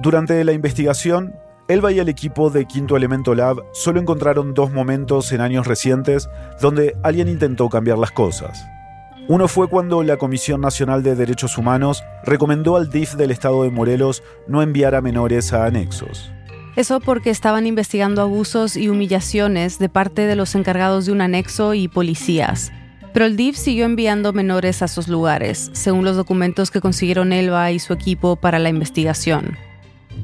Durante 0.00 0.42
la 0.44 0.52
investigación, 0.52 1.34
Elba 1.68 1.92
y 1.92 1.98
el 1.98 2.08
equipo 2.08 2.50
de 2.50 2.66
Quinto 2.66 2.96
Elemento 2.96 3.34
Lab 3.34 3.62
solo 3.72 4.00
encontraron 4.00 4.54
dos 4.54 4.72
momentos 4.72 5.30
en 5.32 5.40
años 5.40 5.66
recientes 5.66 6.28
donde 6.60 6.96
alguien 7.02 7.28
intentó 7.28 7.68
cambiar 7.68 7.98
las 7.98 8.10
cosas. 8.10 8.66
Uno 9.28 9.46
fue 9.46 9.68
cuando 9.68 10.02
la 10.02 10.16
Comisión 10.16 10.60
Nacional 10.60 11.04
de 11.04 11.14
Derechos 11.14 11.56
Humanos 11.56 12.02
recomendó 12.24 12.74
al 12.76 12.90
DIF 12.90 13.14
del 13.14 13.30
estado 13.30 13.62
de 13.62 13.70
Morelos 13.70 14.24
no 14.48 14.62
enviar 14.62 14.96
a 14.96 15.00
menores 15.00 15.52
a 15.52 15.64
anexos. 15.64 16.32
Eso 16.74 16.98
porque 16.98 17.30
estaban 17.30 17.68
investigando 17.68 18.20
abusos 18.20 18.76
y 18.76 18.88
humillaciones 18.88 19.78
de 19.78 19.88
parte 19.88 20.22
de 20.22 20.34
los 20.34 20.56
encargados 20.56 21.06
de 21.06 21.12
un 21.12 21.20
anexo 21.20 21.72
y 21.74 21.86
policías. 21.86 22.72
Pero 23.12 23.24
el 23.26 23.36
DIF 23.36 23.56
siguió 23.56 23.84
enviando 23.84 24.32
menores 24.32 24.82
a 24.82 24.86
esos 24.86 25.06
lugares, 25.06 25.70
según 25.72 26.04
los 26.04 26.16
documentos 26.16 26.72
que 26.72 26.80
consiguieron 26.80 27.32
Elba 27.32 27.70
y 27.70 27.78
su 27.78 27.92
equipo 27.92 28.34
para 28.34 28.58
la 28.58 28.70
investigación. 28.70 29.56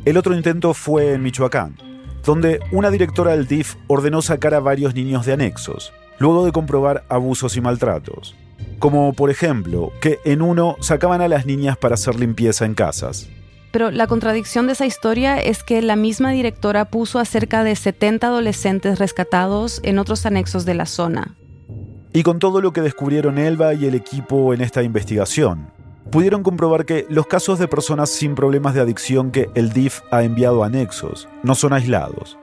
El 0.07 0.17
otro 0.17 0.35
intento 0.35 0.75
fue 0.75 1.13
en 1.13 1.23
Michoacán, 1.23 1.77
donde 2.25 2.59
una 2.73 2.91
directora 2.91 3.31
del 3.31 3.47
DIF 3.47 3.77
ordenó 3.87 4.23
sacar 4.23 4.55
a 4.55 4.61
varios 4.61 4.95
niños 4.95 5.25
de 5.25 5.35
anexos, 5.35 5.93
luego 6.19 6.45
de 6.45 6.53
comprobar 6.53 7.05
abusos 7.09 7.57
y 7.57 7.61
maltratos 7.61 8.35
como 8.79 9.13
por 9.13 9.31
ejemplo 9.31 9.93
que 10.01 10.19
en 10.25 10.43
uno 10.43 10.77
sacaban 10.81 11.21
a 11.21 11.29
las 11.29 11.47
niñas 11.47 11.77
para 11.77 11.95
hacer 11.95 12.19
limpieza 12.19 12.65
en 12.65 12.75
casas. 12.75 13.29
Pero 13.71 13.91
la 13.91 14.07
contradicción 14.07 14.67
de 14.67 14.73
esa 14.73 14.87
historia 14.87 15.39
es 15.39 15.63
que 15.63 15.83
la 15.83 15.97
misma 15.97 16.31
directora 16.31 16.87
puso 16.87 17.19
a 17.19 17.25
cerca 17.25 17.65
de 17.65 17.77
70 17.77 18.27
adolescentes 18.27 18.99
rescatados 18.99 19.81
en 19.85 19.99
otros 19.99 20.25
anexos 20.25 20.65
de 20.65 20.75
la 20.75 20.87
zona. 20.87 21.37
Y 22.13 22.23
con 22.23 22.39
todo 22.39 22.63
lo 22.63 22.73
que 22.73 22.81
descubrieron 22.81 23.39
Elba 23.39 23.75
y 23.75 23.85
el 23.85 23.95
equipo 23.95 24.55
en 24.55 24.63
esta 24.63 24.83
investigación, 24.83 25.71
pudieron 26.11 26.43
comprobar 26.43 26.87
que 26.87 27.07
los 27.11 27.27
casos 27.27 27.59
de 27.59 27.69
personas 27.69 28.09
sin 28.09 28.35
problemas 28.35 28.75
de 28.75 28.81
adicción 28.81 29.31
que 29.31 29.51
el 29.55 29.73
DIF 29.73 30.01
ha 30.11 30.23
enviado 30.23 30.63
a 30.63 30.67
anexos 30.67 31.29
no 31.43 31.55
son 31.55 31.75
aislados. 31.75 32.39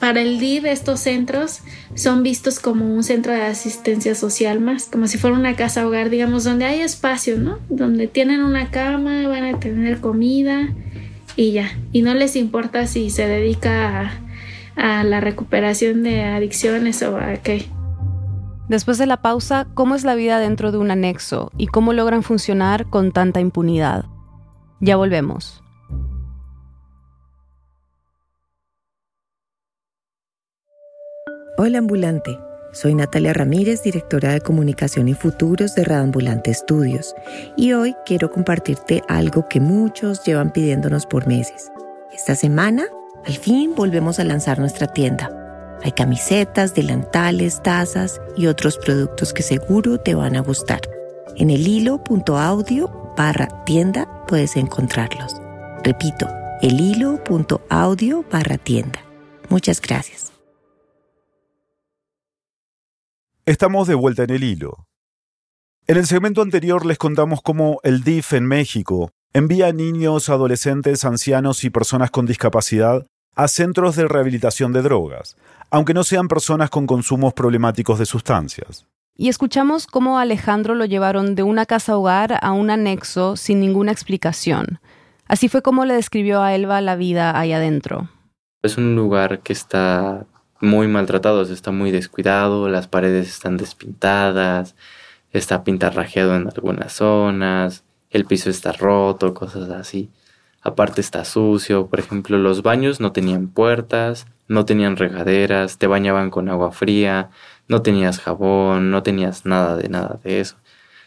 Para 0.00 0.22
el 0.22 0.40
DIF 0.40 0.64
estos 0.64 1.00
centros 1.00 1.60
son 1.94 2.22
vistos 2.22 2.58
como 2.58 2.86
un 2.86 3.04
centro 3.04 3.34
de 3.34 3.42
asistencia 3.42 4.14
social 4.14 4.58
más, 4.58 4.86
como 4.86 5.06
si 5.06 5.18
fuera 5.18 5.36
una 5.36 5.56
casa 5.56 5.86
hogar, 5.86 6.08
digamos, 6.08 6.42
donde 6.42 6.64
hay 6.64 6.80
espacio, 6.80 7.38
¿no? 7.38 7.58
Donde 7.68 8.08
tienen 8.08 8.42
una 8.42 8.70
cama, 8.70 9.28
van 9.28 9.44
a 9.44 9.60
tener 9.60 10.00
comida 10.00 10.70
y 11.36 11.52
ya. 11.52 11.78
Y 11.92 12.00
no 12.00 12.14
les 12.14 12.34
importa 12.34 12.86
si 12.86 13.10
se 13.10 13.28
dedica 13.28 14.20
a, 14.76 15.00
a 15.00 15.04
la 15.04 15.20
recuperación 15.20 16.02
de 16.02 16.24
adicciones 16.24 17.02
o 17.02 17.18
a 17.18 17.34
qué. 17.34 17.66
Después 18.70 18.96
de 18.96 19.06
la 19.06 19.20
pausa, 19.20 19.66
¿cómo 19.74 19.96
es 19.96 20.04
la 20.04 20.14
vida 20.14 20.38
dentro 20.38 20.72
de 20.72 20.78
un 20.78 20.90
anexo 20.90 21.52
y 21.58 21.66
cómo 21.66 21.92
logran 21.92 22.22
funcionar 22.22 22.86
con 22.88 23.12
tanta 23.12 23.40
impunidad? 23.40 24.06
Ya 24.80 24.96
volvemos. 24.96 25.62
Hola 31.62 31.76
ambulante, 31.76 32.40
soy 32.72 32.94
Natalia 32.94 33.34
Ramírez, 33.34 33.82
directora 33.82 34.32
de 34.32 34.40
Comunicación 34.40 35.08
y 35.08 35.12
Futuros 35.12 35.74
de 35.74 35.84
Radambulante 35.84 36.50
Estudios, 36.50 37.14
y 37.54 37.74
hoy 37.74 37.94
quiero 38.06 38.30
compartirte 38.30 39.02
algo 39.08 39.46
que 39.46 39.60
muchos 39.60 40.24
llevan 40.24 40.54
pidiéndonos 40.54 41.04
por 41.04 41.26
meses. 41.26 41.70
Esta 42.14 42.34
semana, 42.34 42.86
al 43.26 43.34
fin 43.34 43.74
volvemos 43.74 44.18
a 44.18 44.24
lanzar 44.24 44.58
nuestra 44.58 44.86
tienda. 44.86 45.76
Hay 45.82 45.92
camisetas, 45.92 46.74
delantales, 46.74 47.62
tazas 47.62 48.22
y 48.38 48.46
otros 48.46 48.78
productos 48.78 49.34
que 49.34 49.42
seguro 49.42 50.00
te 50.00 50.14
van 50.14 50.36
a 50.36 50.40
gustar. 50.40 50.80
En 51.36 51.50
el 51.50 51.68
hilo.audio 51.68 53.12
barra 53.18 53.48
tienda 53.66 54.08
puedes 54.26 54.56
encontrarlos. 54.56 55.36
Repito, 55.84 56.26
el 56.62 56.80
hilo.audio 56.80 58.24
barra 58.32 58.56
tienda. 58.56 59.00
Muchas 59.50 59.82
gracias. 59.82 60.29
Estamos 63.50 63.88
de 63.88 63.96
vuelta 63.96 64.22
en 64.22 64.30
el 64.30 64.44
hilo. 64.44 64.86
En 65.88 65.96
el 65.96 66.06
segmento 66.06 66.40
anterior 66.40 66.86
les 66.86 66.98
contamos 66.98 67.42
cómo 67.42 67.80
el 67.82 68.04
DIF 68.04 68.34
en 68.34 68.46
México 68.46 69.10
envía 69.32 69.66
a 69.66 69.72
niños, 69.72 70.28
adolescentes, 70.28 71.04
ancianos 71.04 71.64
y 71.64 71.70
personas 71.70 72.12
con 72.12 72.26
discapacidad 72.26 73.04
a 73.34 73.48
centros 73.48 73.96
de 73.96 74.06
rehabilitación 74.06 74.72
de 74.72 74.82
drogas, 74.82 75.36
aunque 75.68 75.94
no 75.94 76.04
sean 76.04 76.28
personas 76.28 76.70
con 76.70 76.86
consumos 76.86 77.34
problemáticos 77.34 77.98
de 77.98 78.06
sustancias. 78.06 78.86
Y 79.16 79.28
escuchamos 79.28 79.88
cómo 79.88 80.20
a 80.20 80.22
Alejandro 80.22 80.76
lo 80.76 80.84
llevaron 80.84 81.34
de 81.34 81.42
una 81.42 81.66
casa 81.66 81.96
hogar 81.96 82.38
a 82.40 82.52
un 82.52 82.70
anexo 82.70 83.34
sin 83.34 83.58
ninguna 83.58 83.90
explicación. 83.90 84.78
Así 85.26 85.48
fue 85.48 85.60
como 85.60 85.84
le 85.86 85.94
describió 85.94 86.40
a 86.40 86.54
Elba 86.54 86.80
la 86.80 86.94
vida 86.94 87.36
ahí 87.36 87.52
adentro. 87.52 88.10
Es 88.62 88.76
un 88.76 88.94
lugar 88.94 89.40
que 89.40 89.52
está 89.52 90.24
muy 90.60 90.88
maltratados, 90.88 91.50
está 91.50 91.70
muy 91.70 91.90
descuidado, 91.90 92.68
las 92.68 92.86
paredes 92.86 93.28
están 93.28 93.56
despintadas, 93.56 94.74
está 95.32 95.64
pintarrajeado 95.64 96.36
en 96.36 96.48
algunas 96.48 96.92
zonas, 96.92 97.84
el 98.10 98.24
piso 98.24 98.50
está 98.50 98.72
roto, 98.72 99.34
cosas 99.34 99.70
así. 99.70 100.10
Aparte 100.62 101.00
está 101.00 101.24
sucio, 101.24 101.86
por 101.86 102.00
ejemplo, 102.00 102.36
los 102.36 102.62
baños 102.62 103.00
no 103.00 103.12
tenían 103.12 103.48
puertas, 103.48 104.26
no 104.46 104.64
tenían 104.66 104.96
regaderas, 104.96 105.78
te 105.78 105.86
bañaban 105.86 106.28
con 106.28 106.48
agua 106.48 106.72
fría, 106.72 107.30
no 107.68 107.82
tenías 107.82 108.18
jabón, 108.18 108.90
no 108.90 109.02
tenías 109.02 109.46
nada 109.46 109.76
de 109.76 109.88
nada 109.88 110.18
de 110.22 110.40
eso, 110.40 110.56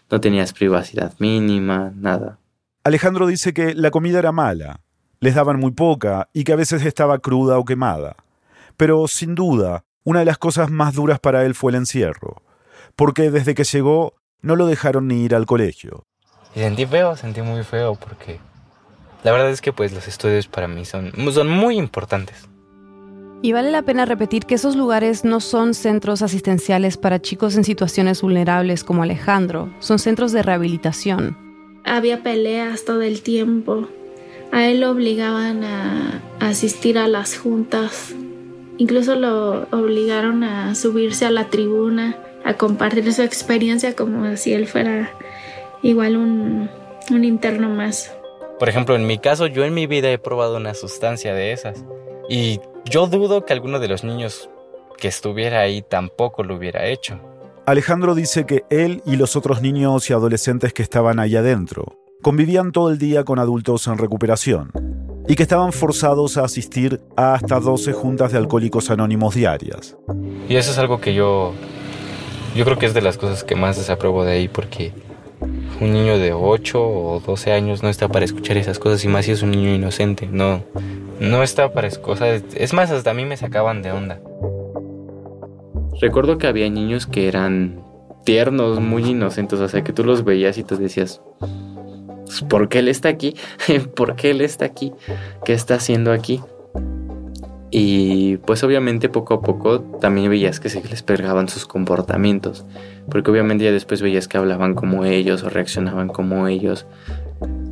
no 0.09 0.19
tenías 0.21 0.53
privacidad 0.53 1.13
mínima, 1.19 1.91
nada. 1.95 2.39
Alejandro 2.83 3.27
dice 3.27 3.53
que 3.53 3.75
la 3.75 3.91
comida 3.91 4.19
era 4.19 4.31
mala, 4.31 4.79
les 5.19 5.35
daban 5.35 5.59
muy 5.59 5.71
poca 5.71 6.29
y 6.33 6.45
que 6.45 6.53
a 6.53 6.57
veces 6.57 6.85
estaba 6.85 7.19
cruda 7.19 7.59
o 7.59 7.65
quemada. 7.65 8.15
Pero 8.77 9.07
sin 9.07 9.35
duda, 9.35 9.85
una 10.03 10.19
de 10.19 10.25
las 10.25 10.37
cosas 10.37 10.69
más 10.69 10.95
duras 10.95 11.19
para 11.19 11.45
él 11.45 11.55
fue 11.55 11.71
el 11.71 11.77
encierro, 11.77 12.41
porque 12.95 13.31
desde 13.31 13.55
que 13.55 13.63
llegó 13.63 14.15
no 14.41 14.55
lo 14.55 14.67
dejaron 14.67 15.07
ni 15.07 15.23
ir 15.23 15.35
al 15.35 15.45
colegio. 15.45 16.05
Y 16.55 16.59
sentí 16.59 16.85
feo, 16.85 17.15
sentí 17.15 17.41
muy 17.41 17.63
feo 17.63 17.95
porque 17.95 18.39
la 19.23 19.31
verdad 19.31 19.49
es 19.49 19.61
que 19.61 19.71
pues 19.71 19.93
los 19.93 20.07
estudios 20.07 20.47
para 20.47 20.67
mí 20.67 20.85
son, 20.85 21.11
son 21.31 21.49
muy 21.49 21.77
importantes. 21.77 22.47
Y 23.41 23.51
vale 23.51 23.71
la 23.71 23.81
pena 23.81 24.05
repetir 24.05 24.45
que 24.45 24.55
esos 24.55 24.75
lugares 24.75 25.25
no 25.25 25.39
son 25.39 25.73
centros 25.73 26.21
asistenciales 26.21 26.97
para 26.97 27.21
chicos 27.21 27.55
en 27.55 27.63
situaciones 27.63 28.21
vulnerables 28.21 28.83
como 28.83 29.03
Alejandro, 29.03 29.73
son 29.79 29.99
centros 29.99 30.31
de 30.31 30.43
rehabilitación. 30.43 31.37
Había 31.85 32.23
peleas 32.23 32.85
todo 32.85 33.01
el 33.01 33.21
tiempo. 33.21 33.87
A 34.53 34.65
él 34.65 34.81
lo 34.81 34.91
obligaban 34.91 35.63
a 35.63 36.21
asistir 36.39 36.97
a 36.97 37.07
las 37.07 37.37
juntas 37.37 38.13
Incluso 38.83 39.15
lo 39.15 39.65
obligaron 39.71 40.43
a 40.43 40.75
subirse 40.75 41.25
a 41.25 41.31
la 41.31 41.47
tribuna, 41.47 42.17
a 42.43 42.55
compartir 42.55 43.13
su 43.13 43.21
experiencia 43.21 43.95
como 43.95 44.35
si 44.35 44.51
él 44.51 44.67
fuera 44.67 45.09
igual 45.81 46.17
un, 46.17 46.69
un 47.09 47.23
interno 47.23 47.69
más. 47.69 48.13
Por 48.59 48.67
ejemplo, 48.67 48.97
en 48.97 49.07
mi 49.07 49.19
caso, 49.19 49.47
yo 49.47 49.63
en 49.63 49.73
mi 49.73 49.87
vida 49.87 50.11
he 50.11 50.17
probado 50.17 50.57
una 50.57 50.73
sustancia 50.73 51.33
de 51.33 51.53
esas. 51.53 51.85
Y 52.27 52.59
yo 52.83 53.07
dudo 53.07 53.45
que 53.45 53.53
alguno 53.53 53.79
de 53.79 53.87
los 53.87 54.03
niños 54.03 54.49
que 54.97 55.07
estuviera 55.07 55.61
ahí 55.61 55.81
tampoco 55.81 56.43
lo 56.43 56.57
hubiera 56.57 56.85
hecho. 56.85 57.21
Alejandro 57.65 58.15
dice 58.15 58.45
que 58.45 58.65
él 58.69 59.01
y 59.05 59.15
los 59.15 59.37
otros 59.37 59.61
niños 59.61 60.09
y 60.09 60.13
adolescentes 60.13 60.73
que 60.73 60.83
estaban 60.83 61.21
ahí 61.21 61.37
adentro 61.37 61.99
convivían 62.21 62.73
todo 62.73 62.89
el 62.89 62.97
día 62.97 63.23
con 63.23 63.39
adultos 63.39 63.87
en 63.87 63.97
recuperación 63.97 64.71
y 65.27 65.35
que 65.35 65.43
estaban 65.43 65.71
forzados 65.71 66.37
a 66.37 66.43
asistir 66.43 66.99
a 67.15 67.35
hasta 67.35 67.59
12 67.59 67.93
juntas 67.93 68.31
de 68.31 68.37
alcohólicos 68.37 68.89
anónimos 68.89 69.35
diarias. 69.35 69.95
Y 70.49 70.55
eso 70.55 70.71
es 70.71 70.77
algo 70.77 70.99
que 70.99 71.13
yo, 71.13 71.53
yo 72.55 72.65
creo 72.65 72.77
que 72.77 72.85
es 72.85 72.93
de 72.93 73.01
las 73.01 73.17
cosas 73.17 73.43
que 73.43 73.55
más 73.55 73.77
desapruebo 73.77 74.23
de 74.23 74.33
ahí 74.33 74.47
porque 74.47 74.91
un 75.81 75.93
niño 75.93 76.17
de 76.17 76.33
8 76.33 76.81
o 76.81 77.19
12 77.25 77.51
años 77.51 77.83
no 77.83 77.89
está 77.89 78.07
para 78.07 78.25
escuchar 78.25 78.57
esas 78.57 78.79
cosas 78.79 79.03
y 79.03 79.07
más 79.07 79.25
si 79.25 79.31
es 79.31 79.41
un 79.41 79.51
niño 79.51 79.73
inocente, 79.73 80.27
no, 80.31 80.63
no 81.19 81.43
está 81.43 81.73
para 81.73 81.89
cosas, 81.91 82.43
es 82.55 82.73
más, 82.73 82.91
hasta 82.91 83.11
a 83.11 83.13
mí 83.13 83.25
me 83.25 83.37
sacaban 83.37 83.81
de 83.81 83.91
onda. 83.91 84.19
Recuerdo 86.01 86.37
que 86.37 86.47
había 86.47 86.69
niños 86.69 87.05
que 87.05 87.27
eran 87.27 87.81
tiernos, 88.25 88.79
muy 88.79 89.03
inocentes, 89.03 89.59
o 89.59 89.67
sea 89.67 89.83
que 89.83 89.93
tú 89.93 90.03
los 90.03 90.23
veías 90.23 90.57
y 90.57 90.63
tú 90.63 90.77
decías, 90.77 91.21
¿por 92.41 92.69
qué 92.69 92.79
él 92.79 92.87
está 92.87 93.09
aquí? 93.09 93.35
¿Por 93.95 94.15
qué 94.15 94.31
él 94.31 94.41
está 94.41 94.65
aquí? 94.65 94.91
¿Qué 95.45 95.53
está 95.53 95.75
haciendo 95.75 96.11
aquí? 96.11 96.41
Y 97.75 98.37
pues 98.37 98.63
obviamente 98.63 99.09
poco 99.09 99.33
a 99.33 99.41
poco 99.41 99.81
también 99.81 100.29
veías 100.29 100.59
que 100.59 100.69
se 100.69 100.83
les 100.87 101.01
pegaban 101.01 101.49
sus 101.49 101.65
comportamientos, 101.65 102.65
porque 103.09 103.31
obviamente 103.31 103.63
ya 103.63 103.71
después 103.71 104.03
veías 104.03 104.27
que 104.27 104.37
hablaban 104.37 104.75
como 104.75 105.05
ellos 105.05 105.41
o 105.41 105.49
reaccionaban 105.49 106.07
como 106.07 106.47
ellos. 106.47 106.85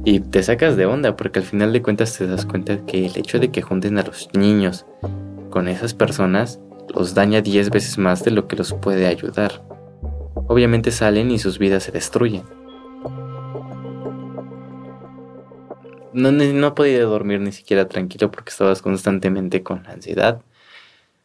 Y 0.03 0.21
te 0.21 0.41
sacas 0.41 0.75
de 0.75 0.87
onda, 0.87 1.15
porque 1.15 1.37
al 1.37 1.45
final 1.45 1.71
de 1.71 1.83
cuentas 1.83 2.17
te 2.17 2.25
das 2.25 2.47
cuenta 2.47 2.83
que 2.87 3.05
el 3.05 3.15
hecho 3.15 3.37
de 3.37 3.51
que 3.51 3.61
junten 3.61 3.99
a 3.99 4.03
los 4.03 4.29
niños 4.33 4.87
con 5.51 5.67
esas 5.67 5.93
personas 5.93 6.59
los 6.95 7.13
daña 7.13 7.41
10 7.41 7.69
veces 7.69 7.99
más 7.99 8.23
de 8.23 8.31
lo 8.31 8.47
que 8.47 8.55
los 8.55 8.73
puede 8.73 9.05
ayudar. 9.05 9.63
Obviamente 10.33 10.89
salen 10.89 11.29
y 11.29 11.37
sus 11.37 11.59
vidas 11.59 11.83
se 11.83 11.91
destruyen. 11.91 12.60
No, 16.13 16.31
no 16.31 16.75
podía 16.75 17.03
dormir 17.03 17.39
ni 17.39 17.51
siquiera 17.51 17.87
tranquilo 17.87 18.31
porque 18.31 18.49
estabas 18.49 18.81
constantemente 18.81 19.63
con 19.63 19.83
la 19.83 19.91
ansiedad 19.91 20.41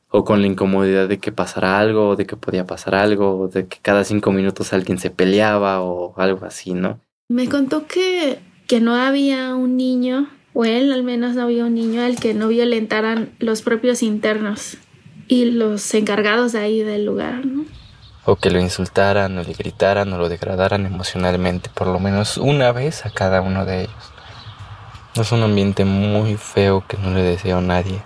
o 0.09 0.25
con 0.25 0.41
la 0.41 0.47
incomodidad 0.47 1.09
de 1.09 1.19
que 1.19 1.33
pasara 1.33 1.79
algo, 1.79 2.11
o 2.11 2.17
de 2.17 2.27
que 2.27 2.37
podía 2.37 2.65
pasar 2.65 2.95
algo, 2.95 3.39
o 3.39 3.49
de 3.49 3.67
que 3.67 3.79
cada 3.83 4.05
cinco 4.05 4.33
minutos 4.33 4.73
alguien 4.73 4.99
se 4.99 5.11
peleaba 5.11 5.83
o 5.83 6.15
algo 6.19 6.47
así, 6.47 6.75
¿no? 6.75 7.01
Me 7.29 7.49
contó 7.49 7.87
que, 7.87 8.39
que 8.67 8.81
no 8.81 8.95
había 8.95 9.55
un 9.55 9.77
niño, 9.77 10.31
o 10.55 10.65
él 10.65 10.93
al 10.93 11.03
menos 11.03 11.35
no 11.35 11.43
había 11.43 11.65
un 11.65 11.75
niño 11.75 12.03
al 12.03 12.17
que 12.17 12.35
no 12.35 12.49
violentaran 12.49 13.31
los 13.41 13.63
propios 13.63 14.03
internos 14.03 14.79
y 15.29 15.51
los 15.51 15.93
encargados 15.93 16.53
de 16.53 16.61
ahí 16.61 16.83
del 16.83 17.05
lugar, 17.05 17.45
¿no? 17.45 17.65
O 18.25 18.37
que 18.37 18.51
lo 18.51 18.61
insultaran, 18.61 19.37
o 19.39 19.43
le 19.43 19.53
gritaran, 19.53 20.13
o 20.13 20.19
lo 20.19 20.29
degradaran 20.29 20.87
emocionalmente, 20.87 21.69
por 21.75 21.89
lo 21.89 21.99
menos 22.01 22.39
una 22.39 22.73
vez 22.73 23.05
a 23.05 23.11
cada 23.11 23.41
uno 23.41 23.65
de 23.65 23.83
ellos. 23.83 24.16
Es 25.19 25.33
un 25.33 25.43
ambiente 25.43 25.85
muy 25.87 26.37
feo 26.37 26.85
que 26.87 26.99
no 26.99 27.15
le 27.15 27.23
deseo 27.23 27.59
a 27.59 27.63
nadie. 27.63 28.03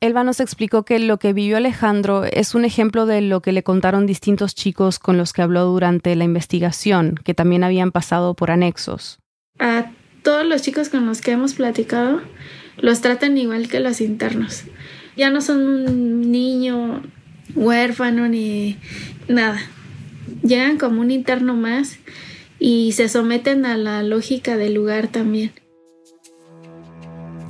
Elba 0.00 0.22
nos 0.22 0.38
explicó 0.38 0.84
que 0.84 0.98
lo 0.98 1.18
que 1.18 1.32
vivió 1.32 1.56
Alejandro 1.56 2.24
es 2.24 2.54
un 2.54 2.64
ejemplo 2.64 3.04
de 3.04 3.20
lo 3.20 3.42
que 3.42 3.52
le 3.52 3.64
contaron 3.64 4.06
distintos 4.06 4.54
chicos 4.54 4.98
con 4.98 5.18
los 5.18 5.32
que 5.32 5.42
habló 5.42 5.64
durante 5.64 6.14
la 6.14 6.24
investigación, 6.24 7.16
que 7.24 7.34
también 7.34 7.64
habían 7.64 7.90
pasado 7.90 8.34
por 8.34 8.50
anexos. 8.50 9.18
A 9.58 9.90
todos 10.22 10.46
los 10.46 10.62
chicos 10.62 10.88
con 10.88 11.04
los 11.04 11.20
que 11.20 11.32
hemos 11.32 11.54
platicado, 11.54 12.20
los 12.78 13.00
tratan 13.00 13.36
igual 13.36 13.68
que 13.68 13.80
los 13.80 14.00
internos. 14.00 14.62
Ya 15.16 15.30
no 15.30 15.40
son 15.40 15.66
un 15.66 16.30
niño 16.30 17.02
huérfano 17.54 18.28
ni 18.28 18.78
nada. 19.28 19.60
Llegan 20.42 20.78
como 20.78 21.00
un 21.00 21.10
interno 21.10 21.54
más 21.54 21.98
y 22.58 22.92
se 22.92 23.08
someten 23.08 23.66
a 23.66 23.76
la 23.76 24.02
lógica 24.02 24.56
del 24.56 24.74
lugar 24.74 25.08
también. 25.08 25.52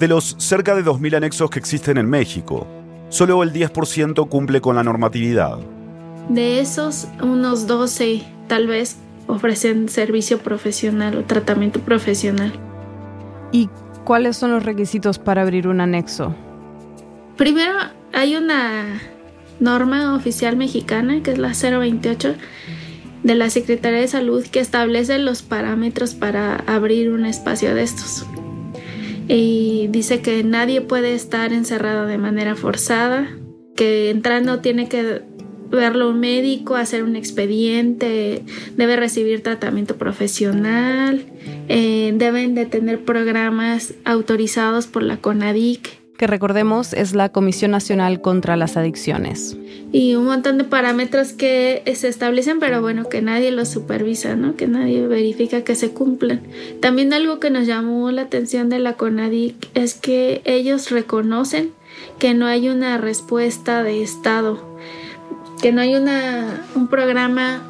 De 0.01 0.09
los 0.09 0.35
cerca 0.39 0.75
de 0.75 0.83
2.000 0.83 1.19
anexos 1.19 1.51
que 1.51 1.59
existen 1.59 1.99
en 1.99 2.09
México, 2.09 2.67
solo 3.11 3.43
el 3.43 3.53
10% 3.53 4.29
cumple 4.29 4.61
con 4.61 4.75
la 4.75 4.83
normatividad. 4.83 5.59
De 6.29 6.59
esos, 6.61 7.07
unos 7.23 7.67
12 7.67 8.23
tal 8.49 8.67
vez 8.67 8.97
ofrecen 9.27 9.89
servicio 9.89 10.39
profesional 10.39 11.19
o 11.19 11.25
tratamiento 11.25 11.81
profesional. 11.81 12.53
¿Y 13.53 13.69
¿Cuáles 14.05 14.39
son 14.39 14.51
los 14.53 14.65
requisitos 14.65 15.19
para 15.19 15.43
abrir 15.43 15.69
un 15.69 15.81
anexo? 15.81 16.35
Primero, 17.37 17.75
hay 18.13 18.37
una 18.37 19.01
norma 19.61 20.17
oficial 20.17 20.57
mexicana, 20.57 21.23
que 21.23 21.33
es 21.33 21.39
la 21.39 21.53
028 21.53 22.35
de 23.23 23.35
la 23.35 23.51
Secretaría 23.51 24.01
de 24.01 24.09
Salud, 24.09 24.45
que 24.45 24.61
establece 24.61 25.19
los 25.19 25.43
parámetros 25.43 26.15
para 26.15 26.57
abrir 26.67 27.11
un 27.13 27.27
espacio 27.27 27.75
de 27.75 27.83
estos. 27.83 28.27
Y 29.33 29.87
dice 29.91 30.23
que 30.23 30.43
nadie 30.43 30.81
puede 30.81 31.15
estar 31.15 31.53
encerrado 31.53 32.07
de 32.07 32.19
manera 32.19 32.57
forzada, 32.57 33.29
que 33.77 34.11
entrando 34.11 34.59
tiene 34.59 34.89
que 34.89 35.23
verlo 35.71 36.11
un 36.11 36.19
médico, 36.19 36.75
hacer 36.75 37.05
un 37.05 37.15
expediente, 37.15 38.43
debe 38.77 38.97
recibir 38.97 39.41
tratamiento 39.45 39.97
profesional, 39.97 41.25
eh, 41.69 42.13
deben 42.17 42.57
de 42.57 42.67
tener 42.67 43.05
programas 43.05 43.95
autorizados 44.05 44.89
por 44.89 45.05
la 45.05 45.19
CONADIC 45.19 46.00
que 46.21 46.27
recordemos 46.27 46.93
es 46.93 47.15
la 47.15 47.31
Comisión 47.31 47.71
Nacional 47.71 48.21
contra 48.21 48.55
las 48.55 48.77
Adicciones. 48.77 49.57
Y 49.91 50.17
un 50.17 50.27
montón 50.27 50.59
de 50.59 50.65
parámetros 50.65 51.33
que 51.33 51.83
se 51.95 52.09
establecen, 52.09 52.61
pero 52.61 52.83
bueno, 52.83 53.09
que 53.09 53.23
nadie 53.23 53.51
los 53.51 53.71
supervisa, 53.71 54.37
¿no? 54.37 54.55
Que 54.55 54.67
nadie 54.67 55.07
verifica 55.07 55.65
que 55.65 55.75
se 55.75 55.93
cumplan. 55.93 56.43
También 56.83 57.15
algo 57.15 57.41
que 57.41 57.49
nos 57.49 57.67
llamó 57.67 58.11
la 58.11 58.21
atención 58.21 58.69
de 58.69 58.81
la 58.81 58.99
CONADIC 58.99 59.71
es 59.73 59.95
que 59.95 60.43
ellos 60.45 60.91
reconocen 60.91 61.71
que 62.19 62.35
no 62.35 62.45
hay 62.45 62.69
una 62.69 62.99
respuesta 62.99 63.83
de 63.83 64.03
Estado, 64.03 64.77
que 65.63 65.73
no 65.73 65.81
hay 65.81 65.95
una, 65.95 66.67
un 66.75 66.89
programa 66.89 67.63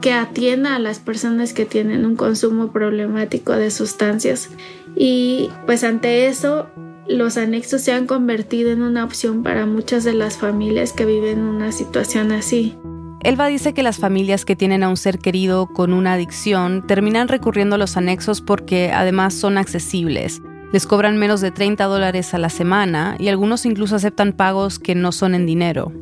que 0.00 0.12
atienda 0.12 0.76
a 0.76 0.78
las 0.78 1.00
personas 1.00 1.54
que 1.54 1.66
tienen 1.66 2.06
un 2.06 2.14
consumo 2.14 2.70
problemático 2.70 3.52
de 3.52 3.72
sustancias. 3.72 4.48
Y 4.94 5.50
pues 5.66 5.82
ante 5.82 6.28
eso 6.28 6.68
los 7.08 7.36
anexos 7.36 7.82
se 7.82 7.92
han 7.92 8.06
convertido 8.06 8.70
en 8.70 8.82
una 8.82 9.04
opción 9.04 9.42
para 9.42 9.66
muchas 9.66 10.04
de 10.04 10.14
las 10.14 10.36
familias 10.36 10.92
que 10.92 11.06
viven 11.06 11.40
una 11.40 11.72
situación 11.72 12.32
así. 12.32 12.76
Elba 13.22 13.48
dice 13.48 13.74
que 13.74 13.82
las 13.82 13.98
familias 13.98 14.44
que 14.44 14.56
tienen 14.56 14.82
a 14.82 14.88
un 14.88 14.96
ser 14.96 15.18
querido 15.18 15.66
con 15.66 15.92
una 15.92 16.14
adicción 16.14 16.86
terminan 16.86 17.28
recurriendo 17.28 17.74
a 17.74 17.78
los 17.78 17.96
anexos 17.96 18.40
porque 18.40 18.92
además 18.92 19.34
son 19.34 19.58
accesibles. 19.58 20.40
Les 20.72 20.86
cobran 20.86 21.18
menos 21.18 21.40
de 21.40 21.50
30 21.50 21.84
dólares 21.84 22.32
a 22.32 22.38
la 22.38 22.48
semana 22.48 23.16
y 23.18 23.28
algunos 23.28 23.66
incluso 23.66 23.96
aceptan 23.96 24.32
pagos 24.32 24.78
que 24.78 24.94
no 24.94 25.12
son 25.12 25.34
en 25.34 25.44
dinero. 25.44 25.92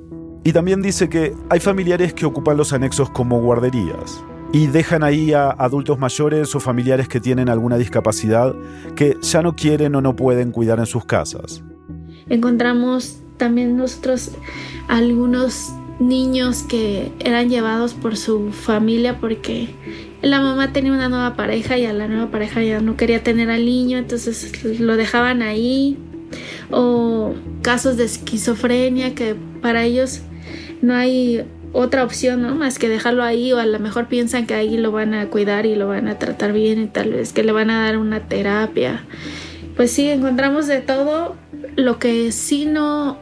Y 0.44 0.52
también 0.52 0.82
dice 0.82 1.08
que 1.08 1.34
hay 1.50 1.58
familiares 1.58 2.14
que 2.14 2.26
ocupan 2.26 2.56
los 2.56 2.72
anexos 2.72 3.11
como 3.11 3.40
guarderías 3.40 4.22
y 4.52 4.66
dejan 4.66 5.02
ahí 5.02 5.32
a 5.32 5.50
adultos 5.50 5.98
mayores 5.98 6.54
o 6.54 6.61
familiares 6.61 7.08
que 7.08 7.20
tienen 7.20 7.48
alguna 7.48 7.76
discapacidad 7.76 8.54
que 8.96 9.16
ya 9.20 9.42
no 9.42 9.54
quieren 9.54 9.94
o 9.94 10.00
no 10.00 10.16
pueden 10.16 10.52
cuidar 10.52 10.78
en 10.78 10.87
sus 10.87 11.04
casas. 11.04 11.62
Encontramos 12.28 13.18
también 13.37 13.76
nosotros 13.76 14.32
algunos 14.88 15.72
niños 16.00 16.62
que 16.62 17.12
eran 17.20 17.48
llevados 17.48 17.94
por 17.94 18.16
su 18.16 18.52
familia 18.52 19.18
porque 19.20 19.68
la 20.22 20.40
mamá 20.40 20.72
tenía 20.72 20.92
una 20.92 21.08
nueva 21.08 21.37
pareja 21.37 21.76
y 21.78 21.87
a 21.87 21.92
la 21.92 22.08
nueva 22.08 22.30
pareja 22.30 22.62
ya 22.62 22.80
no 22.80 22.96
quería 22.96 23.22
tener 23.22 23.50
al 23.50 23.64
niño, 23.64 23.98
entonces 23.98 24.80
lo 24.80 24.96
dejaban 24.96 25.42
ahí. 25.42 25.98
O 26.70 27.34
casos 27.62 27.96
de 27.96 28.04
esquizofrenia 28.04 29.14
que 29.14 29.34
para 29.62 29.84
ellos 29.84 30.20
no 30.82 30.94
hay 30.94 31.44
otra 31.72 32.04
opción, 32.04 32.42
¿no? 32.42 32.54
Más 32.54 32.78
que 32.78 32.88
dejarlo 32.88 33.22
ahí 33.22 33.52
o 33.52 33.59
a 33.59 33.66
lo 33.66 33.78
mejor 33.78 34.07
piensan 34.07 34.46
que 34.46 34.54
ahí 34.54 34.76
lo 34.76 34.92
van 34.92 35.14
a 35.14 35.28
cuidar 35.28 35.66
y 35.66 35.74
lo 35.74 35.88
van 35.88 36.09
a 36.09 36.18
tratar 36.18 36.52
bien 36.52 36.81
y 36.83 36.87
tal 36.87 37.12
vez 37.12 37.33
que 37.33 37.42
le 37.42 37.52
van 37.52 37.70
a 37.70 37.85
dar 37.85 37.98
una 37.98 38.28
terapia. 38.28 39.04
Pues 39.76 39.92
sí, 39.92 40.09
encontramos 40.09 40.66
de 40.66 40.81
todo. 40.81 41.37
Lo 41.76 41.98
que 41.98 42.33
sí 42.33 42.66
no, 42.66 43.18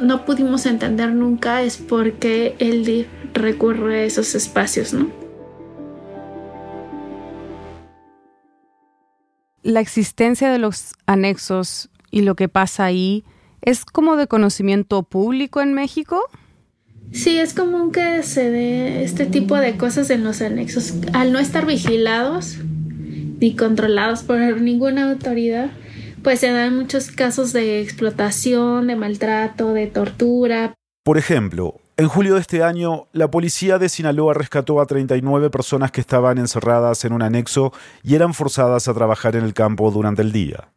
no 0.00 0.24
pudimos 0.24 0.66
entender 0.66 1.12
nunca 1.12 1.62
es 1.62 1.78
por 1.78 2.12
qué 2.12 2.54
el 2.58 2.84
DIF 2.84 3.08
recurre 3.34 4.00
a 4.00 4.04
esos 4.04 4.34
espacios, 4.34 4.92
¿no? 4.92 5.10
La 9.62 9.80
existencia 9.80 10.50
de 10.52 10.58
los 10.58 10.92
anexos 11.06 11.90
y 12.12 12.22
lo 12.22 12.36
que 12.36 12.48
pasa 12.48 12.84
ahí 12.84 13.24
es 13.62 13.84
como 13.84 14.16
de 14.16 14.28
conocimiento 14.28 15.02
público 15.02 15.60
en 15.60 15.74
México. 15.74 16.22
Sí, 17.12 17.38
es 17.38 17.54
común 17.54 17.92
que 17.92 18.22
se 18.22 18.50
dé 18.50 19.02
este 19.04 19.26
tipo 19.26 19.56
de 19.56 19.76
cosas 19.76 20.10
en 20.10 20.24
los 20.24 20.42
anexos. 20.42 20.94
Al 21.12 21.32
no 21.32 21.38
estar 21.38 21.66
vigilados 21.66 22.58
ni 23.40 23.54
controlados 23.54 24.22
por 24.22 24.38
ninguna 24.60 25.10
autoridad, 25.10 25.70
pues 26.22 26.40
se 26.40 26.50
dan 26.50 26.76
muchos 26.76 27.10
casos 27.10 27.52
de 27.52 27.80
explotación, 27.80 28.88
de 28.88 28.96
maltrato, 28.96 29.72
de 29.72 29.86
tortura. 29.86 30.74
Por 31.04 31.18
ejemplo, 31.18 31.76
en 31.96 32.08
julio 32.08 32.34
de 32.34 32.40
este 32.40 32.62
año, 32.62 33.06
la 33.12 33.30
policía 33.30 33.78
de 33.78 33.88
Sinaloa 33.88 34.34
rescató 34.34 34.80
a 34.80 34.86
39 34.86 35.50
personas 35.50 35.92
que 35.92 36.00
estaban 36.00 36.38
encerradas 36.38 37.04
en 37.04 37.12
un 37.12 37.22
anexo 37.22 37.72
y 38.02 38.16
eran 38.16 38.34
forzadas 38.34 38.88
a 38.88 38.94
trabajar 38.94 39.36
en 39.36 39.44
el 39.44 39.54
campo 39.54 39.90
durante 39.90 40.22
el 40.22 40.32
día. 40.32 40.72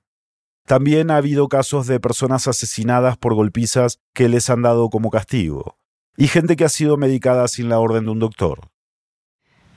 También 0.68 1.10
ha 1.10 1.18
habido 1.18 1.48
casos 1.48 1.88
de 1.88 2.00
personas 2.00 2.48
asesinadas 2.48 3.18
por 3.18 3.34
golpizas 3.34 3.98
que 4.14 4.30
les 4.30 4.52
han 4.52 4.62
dado 4.62 4.90
como 4.90 5.10
castigo 5.10 5.79
y 6.20 6.28
gente 6.28 6.58
que 6.58 6.66
ha 6.66 6.70
sido 6.70 6.98
medicada 6.98 7.48
sin 7.48 7.70
la 7.70 7.80
orden 7.80 8.04
de 8.04 8.12
un 8.12 8.20
doctor. 8.20 8.68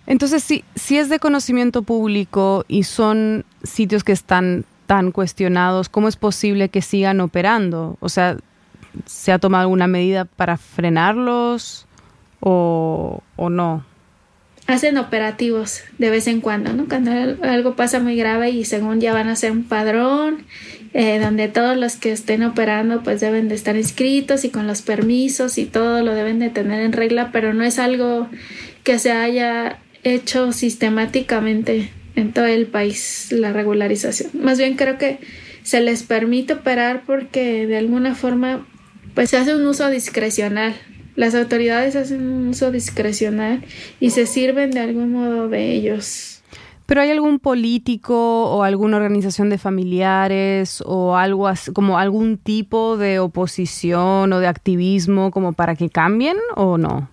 Entonces, 0.06 0.42
si, 0.42 0.64
si 0.74 0.98
es 0.98 1.08
de 1.08 1.20
conocimiento 1.20 1.82
público 1.82 2.64
y 2.66 2.82
son 2.82 3.44
sitios 3.62 4.02
que 4.02 4.10
están 4.10 4.64
tan 4.86 5.12
cuestionados, 5.12 5.88
¿cómo 5.88 6.08
es 6.08 6.16
posible 6.16 6.68
que 6.68 6.82
sigan 6.82 7.20
operando? 7.20 7.96
O 8.00 8.08
sea, 8.08 8.36
¿se 9.06 9.30
ha 9.30 9.38
tomado 9.38 9.62
alguna 9.62 9.86
medida 9.86 10.24
para 10.24 10.56
frenarlos 10.56 11.86
o, 12.40 13.22
o 13.36 13.48
no? 13.48 13.84
Hacen 14.66 14.96
operativos 14.96 15.82
de 15.98 16.10
vez 16.10 16.26
en 16.26 16.40
cuando, 16.40 16.72
¿no? 16.72 16.88
Cuando 16.88 17.10
algo 17.42 17.74
pasa 17.76 18.00
muy 18.00 18.16
grave 18.16 18.50
y 18.50 18.64
según 18.64 19.00
ya 19.00 19.12
van 19.12 19.28
a 19.28 19.32
hacer 19.32 19.50
un 19.50 19.64
padrón 19.64 20.44
eh, 20.94 21.18
donde 21.18 21.48
todos 21.48 21.76
los 21.76 21.96
que 21.96 22.12
estén 22.12 22.42
operando 22.42 23.02
pues 23.02 23.20
deben 23.20 23.48
de 23.48 23.54
estar 23.54 23.76
inscritos 23.76 24.44
y 24.44 24.50
con 24.50 24.66
los 24.66 24.82
permisos 24.82 25.58
y 25.58 25.64
todo 25.64 26.02
lo 26.02 26.14
deben 26.14 26.38
de 26.38 26.50
tener 26.50 26.82
en 26.82 26.92
regla, 26.92 27.30
pero 27.32 27.54
no 27.54 27.64
es 27.64 27.78
algo 27.78 28.28
que 28.84 28.98
se 28.98 29.10
haya 29.10 29.78
hecho 30.04 30.52
sistemáticamente 30.52 31.90
en 32.14 32.32
todo 32.32 32.46
el 32.46 32.66
país 32.66 33.28
la 33.30 33.52
regularización. 33.52 34.30
Más 34.34 34.58
bien 34.58 34.76
creo 34.76 34.98
que 34.98 35.18
se 35.62 35.80
les 35.80 36.02
permite 36.02 36.54
operar 36.54 37.04
porque 37.06 37.66
de 37.66 37.78
alguna 37.78 38.14
forma 38.14 38.66
pues 39.14 39.30
se 39.30 39.36
hace 39.36 39.54
un 39.54 39.66
uso 39.66 39.90
discrecional 39.90 40.74
las 41.14 41.34
autoridades 41.34 41.96
hacen 41.96 42.30
un 42.30 42.48
uso 42.48 42.70
discrecional 42.70 43.64
y 44.00 44.10
se 44.10 44.26
sirven 44.26 44.70
de 44.70 44.80
algún 44.80 45.12
modo 45.12 45.48
de 45.48 45.72
ellos. 45.72 46.42
¿Pero 46.86 47.00
hay 47.00 47.10
algún 47.10 47.38
político 47.38 48.50
o 48.50 48.64
alguna 48.64 48.96
organización 48.96 49.48
de 49.50 49.58
familiares 49.58 50.82
o 50.84 51.16
algo 51.16 51.48
como 51.74 51.98
algún 51.98 52.38
tipo 52.38 52.96
de 52.96 53.18
oposición 53.18 54.32
o 54.32 54.40
de 54.40 54.46
activismo 54.46 55.30
como 55.30 55.52
para 55.52 55.74
que 55.74 55.88
cambien 55.88 56.36
o 56.56 56.76
no? 56.76 57.08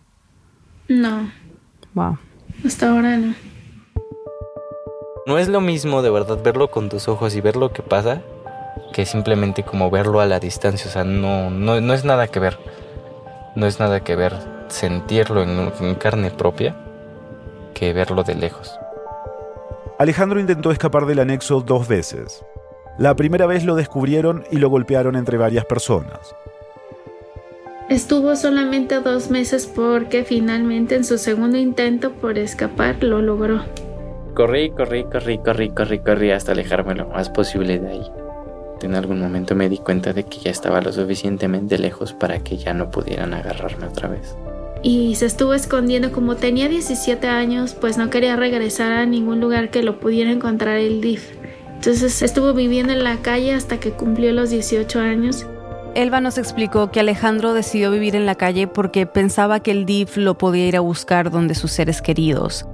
No. 0.87 1.31
Wow. 1.93 2.17
Hasta 2.65 2.89
ahora 2.89 3.17
no. 3.17 3.33
No 5.27 5.37
es 5.37 5.47
lo 5.47 5.61
mismo 5.61 6.01
de 6.01 6.09
verdad 6.09 6.41
verlo 6.43 6.71
con 6.71 6.89
tus 6.89 7.07
ojos 7.07 7.35
y 7.35 7.41
ver 7.41 7.55
lo 7.55 7.71
que 7.71 7.83
pasa 7.83 8.21
que 8.91 9.05
simplemente 9.05 9.63
como 9.63 9.91
verlo 9.91 10.19
a 10.19 10.25
la 10.25 10.39
distancia. 10.39 10.89
O 10.89 10.91
sea, 10.91 11.03
no, 11.03 11.49
no, 11.51 11.79
no 11.79 11.93
es 11.93 12.03
nada 12.03 12.27
que 12.27 12.39
ver 12.39 12.57
no 13.55 13.65
es 13.67 13.79
nada 13.79 14.01
que 14.01 14.15
ver 14.15 14.33
sentirlo 14.67 15.43
en, 15.43 15.95
carne 15.95 16.31
propia 16.31 16.75
que 17.73 17.93
verlo 17.93 18.23
de 18.23 18.35
lejos. 18.35 18.79
Alejandro 19.97 20.39
intentó 20.39 20.71
escapar 20.71 21.05
del 21.05 21.19
anexo 21.19 21.61
dos 21.61 21.87
veces. 21.87 22.45
La 22.97 23.15
primera 23.15 23.45
vez 23.45 23.63
lo 23.63 23.75
descubrieron 23.75 24.43
y 24.51 24.57
lo 24.57 24.69
golpearon 24.69 25.15
entre 25.15 25.37
varias 25.37 25.65
personas. 25.65 26.35
Estuvo 27.89 28.35
solamente 28.35 28.99
dos 28.99 29.31
meses 29.31 29.65
porque 29.65 30.23
finalmente 30.23 30.95
en 30.95 31.03
su 31.03 31.17
segundo 31.17 31.57
intento 31.57 32.11
por 32.13 32.37
escapar 32.37 33.03
lo 33.03 33.21
logró. 33.21 33.63
Corrí, 34.35 34.69
corrí, 34.69 35.05
corrí, 35.05 35.39
corrí, 35.39 35.69
corrí, 35.69 35.99
corrí 35.99 36.31
hasta 36.31 36.51
alejarme 36.51 36.95
lo 36.95 37.07
más 37.07 37.29
posible 37.29 37.79
de 37.79 37.89
ahí. 37.89 38.11
En 38.81 38.95
algún 38.95 39.19
momento 39.19 39.55
me 39.55 39.69
di 39.69 39.77
cuenta 39.77 40.13
de 40.13 40.23
que 40.23 40.39
ya 40.39 40.51
estaba 40.51 40.81
lo 40.81 40.91
suficientemente 40.91 41.77
lejos 41.77 42.13
para 42.13 42.39
que 42.39 42.57
ya 42.57 42.73
no 42.73 42.91
pudieran 42.91 43.33
agarrarme 43.33 43.87
otra 43.87 44.09
vez. 44.09 44.35
Y 44.81 45.15
se 45.15 45.25
estuvo 45.25 45.53
escondiendo 45.53 46.11
como 46.11 46.35
tenía 46.35 46.69
17 46.69 47.27
años, 47.27 47.73
pues 47.73 47.97
no 47.97 48.09
quería 48.09 48.35
regresar 48.37 48.93
a 48.93 49.05
ningún 49.05 49.41
lugar 49.41 49.71
que 49.71 49.83
lo 49.83 49.99
pudiera 49.99 50.31
encontrar 50.31 50.77
el 50.77 51.01
DIF. 51.01 51.31
Entonces 51.75 52.21
estuvo 52.21 52.53
viviendo 52.53 52.93
en 52.93 53.03
la 53.03 53.17
calle 53.17 53.53
hasta 53.53 53.79
que 53.79 53.91
cumplió 53.91 54.31
los 54.31 54.49
18 54.49 54.99
años. 54.99 55.45
Elba 55.95 56.21
nos 56.21 56.37
explicó 56.37 56.91
que 56.91 56.99
Alejandro 56.99 57.53
decidió 57.53 57.91
vivir 57.91 58.15
en 58.15 58.25
la 58.25 58.35
calle 58.35 58.67
porque 58.67 59.05
pensaba 59.05 59.59
que 59.61 59.71
el 59.71 59.85
DIF 59.85 60.17
lo 60.17 60.37
podía 60.37 60.67
ir 60.67 60.77
a 60.77 60.81
buscar 60.81 61.31
donde 61.31 61.55
sus 61.55 61.71
seres 61.71 62.01
queridos. 62.01 62.65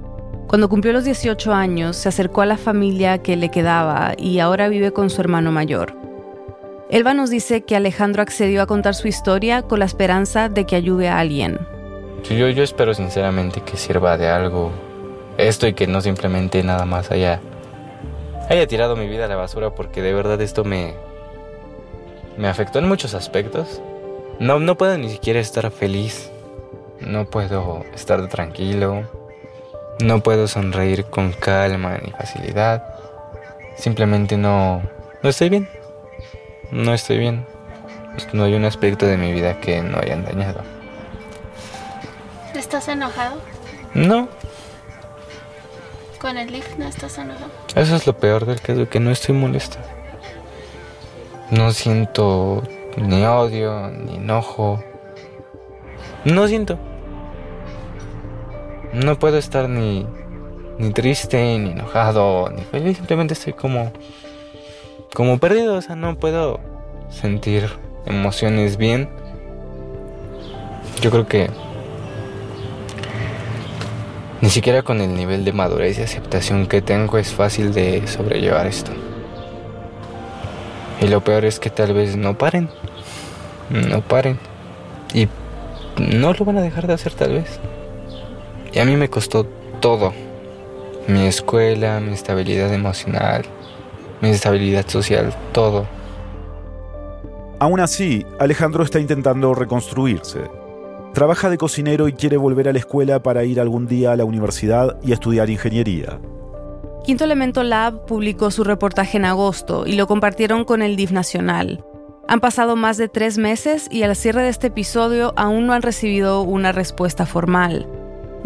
Cuando 0.46 0.68
cumplió 0.68 0.92
los 0.92 1.04
18 1.04 1.52
años, 1.52 1.96
se 1.96 2.08
acercó 2.08 2.42
a 2.42 2.46
la 2.46 2.56
familia 2.56 3.18
que 3.18 3.34
le 3.36 3.50
quedaba 3.50 4.14
y 4.16 4.38
ahora 4.38 4.68
vive 4.68 4.92
con 4.92 5.10
su 5.10 5.20
hermano 5.20 5.50
mayor. 5.50 5.94
Elba 6.88 7.14
nos 7.14 7.30
dice 7.30 7.62
que 7.62 7.74
Alejandro 7.74 8.22
accedió 8.22 8.62
a 8.62 8.66
contar 8.66 8.94
su 8.94 9.08
historia 9.08 9.62
con 9.62 9.80
la 9.80 9.86
esperanza 9.86 10.48
de 10.48 10.64
que 10.64 10.76
ayude 10.76 11.08
a 11.08 11.18
alguien. 11.18 11.58
Yo, 12.30 12.46
espero 12.46 12.94
sinceramente 12.94 13.60
que 13.60 13.76
sirva 13.76 14.16
de 14.16 14.28
algo 14.28 14.70
esto 15.36 15.66
y 15.66 15.74
que 15.74 15.88
no 15.88 16.00
simplemente 16.00 16.62
nada 16.62 16.84
más 16.84 17.10
haya, 17.10 17.40
haya 18.48 18.68
tirado 18.68 18.94
mi 18.94 19.08
vida 19.08 19.24
a 19.24 19.28
la 19.28 19.36
basura 19.36 19.74
porque 19.74 20.00
de 20.00 20.12
verdad 20.12 20.40
esto 20.40 20.62
me, 20.62 20.94
me 22.38 22.46
afectó 22.46 22.78
en 22.78 22.86
muchos 22.86 23.14
aspectos. 23.14 23.82
No, 24.38 24.60
no 24.60 24.76
puedo 24.76 24.96
ni 24.96 25.08
siquiera 25.08 25.40
estar 25.40 25.72
feliz. 25.72 26.30
No 27.00 27.24
puedo 27.24 27.84
estar 27.94 28.28
tranquilo. 28.28 29.15
No 30.00 30.20
puedo 30.22 30.46
sonreír 30.46 31.06
con 31.06 31.32
calma 31.32 31.98
ni 32.04 32.10
facilidad. 32.12 32.82
Simplemente 33.76 34.36
no, 34.36 34.82
no 35.22 35.28
estoy 35.28 35.48
bien. 35.48 35.68
No 36.70 36.92
estoy 36.92 37.18
bien. 37.18 37.46
No 38.32 38.44
hay 38.44 38.54
un 38.54 38.64
aspecto 38.64 39.06
de 39.06 39.16
mi 39.16 39.32
vida 39.32 39.60
que 39.60 39.82
no 39.82 39.98
hayan 39.98 40.24
dañado. 40.24 40.62
¿Estás 42.54 42.88
enojado? 42.88 43.40
No, 43.94 44.28
¿Con 46.20 46.38
el 46.38 46.50
lift 46.50 46.76
no 46.78 46.86
estás 46.86 47.18
enojado? 47.18 47.50
eso 47.74 47.94
es 47.94 48.06
lo 48.06 48.16
peor 48.16 48.46
del 48.46 48.60
caso, 48.60 48.88
que 48.88 49.00
no 49.00 49.10
estoy 49.10 49.34
molesto. 49.34 49.76
No 51.50 51.70
siento 51.72 52.62
ni 52.96 53.24
odio, 53.24 53.88
ni 53.90 54.16
enojo. 54.16 54.82
No 56.24 56.48
siento. 56.48 56.78
No 58.96 59.18
puedo 59.18 59.36
estar 59.36 59.68
ni, 59.68 60.06
ni 60.78 60.90
triste, 60.90 61.36
ni 61.58 61.72
enojado, 61.72 62.48
ni 62.48 62.62
feliz. 62.62 62.96
Simplemente 62.96 63.34
estoy 63.34 63.52
como, 63.52 63.92
como 65.12 65.38
perdido. 65.38 65.74
O 65.74 65.82
sea, 65.82 65.96
no 65.96 66.18
puedo 66.18 66.60
sentir 67.10 67.68
emociones 68.06 68.78
bien. 68.78 69.10
Yo 71.02 71.10
creo 71.10 71.28
que 71.28 71.50
ni 74.40 74.48
siquiera 74.48 74.82
con 74.82 75.02
el 75.02 75.14
nivel 75.14 75.44
de 75.44 75.52
madurez 75.52 75.98
y 75.98 76.02
aceptación 76.02 76.66
que 76.66 76.80
tengo 76.80 77.18
es 77.18 77.34
fácil 77.34 77.74
de 77.74 78.06
sobrellevar 78.06 78.66
esto. 78.66 78.92
Y 81.02 81.08
lo 81.08 81.22
peor 81.22 81.44
es 81.44 81.60
que 81.60 81.68
tal 81.68 81.92
vez 81.92 82.16
no 82.16 82.38
paren. 82.38 82.70
No 83.68 84.00
paren. 84.00 84.38
Y 85.12 85.28
no 85.98 86.32
lo 86.32 86.44
van 86.46 86.56
a 86.56 86.62
dejar 86.62 86.86
de 86.86 86.94
hacer 86.94 87.12
tal 87.12 87.34
vez. 87.34 87.60
Y 88.76 88.78
a 88.78 88.84
mí 88.84 88.94
me 88.94 89.08
costó 89.08 89.46
todo. 89.80 90.12
Mi 91.08 91.24
escuela, 91.24 91.98
mi 91.98 92.12
estabilidad 92.12 92.74
emocional, 92.74 93.42
mi 94.20 94.28
estabilidad 94.28 94.86
social, 94.86 95.34
todo. 95.52 95.86
Aún 97.58 97.80
así, 97.80 98.26
Alejandro 98.38 98.84
está 98.84 99.00
intentando 99.00 99.54
reconstruirse. 99.54 100.40
Trabaja 101.14 101.48
de 101.48 101.56
cocinero 101.56 102.06
y 102.06 102.12
quiere 102.12 102.36
volver 102.36 102.68
a 102.68 102.74
la 102.74 102.78
escuela 102.78 103.22
para 103.22 103.44
ir 103.44 103.60
algún 103.60 103.86
día 103.86 104.12
a 104.12 104.16
la 104.16 104.26
universidad 104.26 104.98
y 105.02 105.12
estudiar 105.12 105.48
ingeniería. 105.48 106.20
Quinto 107.02 107.24
Elemento 107.24 107.62
Lab 107.62 108.04
publicó 108.04 108.50
su 108.50 108.62
reportaje 108.62 109.16
en 109.16 109.24
agosto 109.24 109.86
y 109.86 109.94
lo 109.94 110.06
compartieron 110.06 110.66
con 110.66 110.82
el 110.82 110.96
DIF 110.96 111.12
Nacional. 111.12 111.82
Han 112.28 112.40
pasado 112.40 112.76
más 112.76 112.98
de 112.98 113.08
tres 113.08 113.38
meses 113.38 113.88
y 113.90 114.02
al 114.02 114.14
cierre 114.14 114.42
de 114.42 114.50
este 114.50 114.66
episodio 114.66 115.32
aún 115.34 115.66
no 115.66 115.72
han 115.72 115.80
recibido 115.80 116.42
una 116.42 116.72
respuesta 116.72 117.24
formal. 117.24 117.86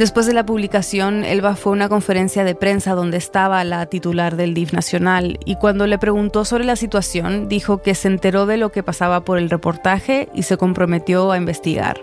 Después 0.01 0.25
de 0.25 0.33
la 0.33 0.47
publicación, 0.47 1.27
Elba 1.27 1.57
fue 1.57 1.73
a 1.73 1.77
una 1.77 1.91
conferencia 1.91 2.43
de 2.43 2.55
prensa 2.55 2.95
donde 2.95 3.19
estaba 3.19 3.63
la 3.65 3.85
titular 3.85 4.35
del 4.35 4.55
DIF 4.55 4.73
Nacional 4.73 5.39
y 5.45 5.57
cuando 5.57 5.87
le 5.87 5.99
preguntó 5.99 6.47
sobre 6.47 6.65
la 6.65 6.75
situación 6.75 7.51
dijo 7.51 7.83
que 7.83 7.95
se 7.95 8.09
enteró 8.09 8.47
de 8.47 8.57
lo 8.57 8.73
que 8.73 8.83
pasaba 8.83 9.21
por 9.27 9.37
el 9.37 9.51
reportaje 9.51 10.31
y 10.35 10.45
se 10.45 10.57
comprometió 10.57 11.31
a 11.33 11.37
investigar. 11.37 12.01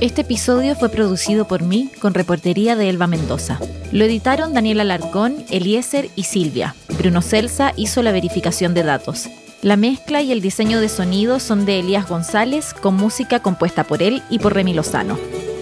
Este 0.00 0.22
episodio 0.22 0.74
fue 0.76 0.88
producido 0.88 1.46
por 1.46 1.62
mí 1.62 1.90
con 2.00 2.14
reportería 2.14 2.74
de 2.74 2.88
Elba 2.88 3.06
Mendoza. 3.06 3.60
Lo 3.92 4.06
editaron 4.06 4.54
Daniela 4.54 4.80
Alarcón, 4.80 5.44
Eliezer 5.50 6.08
y 6.16 6.22
Silvia. 6.22 6.74
Bruno 6.96 7.20
Celsa 7.20 7.74
hizo 7.76 8.02
la 8.02 8.10
verificación 8.10 8.72
de 8.72 8.82
datos. 8.82 9.28
La 9.60 9.76
mezcla 9.76 10.22
y 10.22 10.32
el 10.32 10.40
diseño 10.40 10.80
de 10.80 10.88
sonido 10.88 11.38
son 11.38 11.66
de 11.66 11.80
Elías 11.80 12.08
González, 12.08 12.72
con 12.72 12.96
música 12.96 13.40
compuesta 13.40 13.84
por 13.84 14.02
él 14.02 14.22
y 14.30 14.38
por 14.38 14.54
Remy 14.54 14.72
Lozano. 14.72 15.18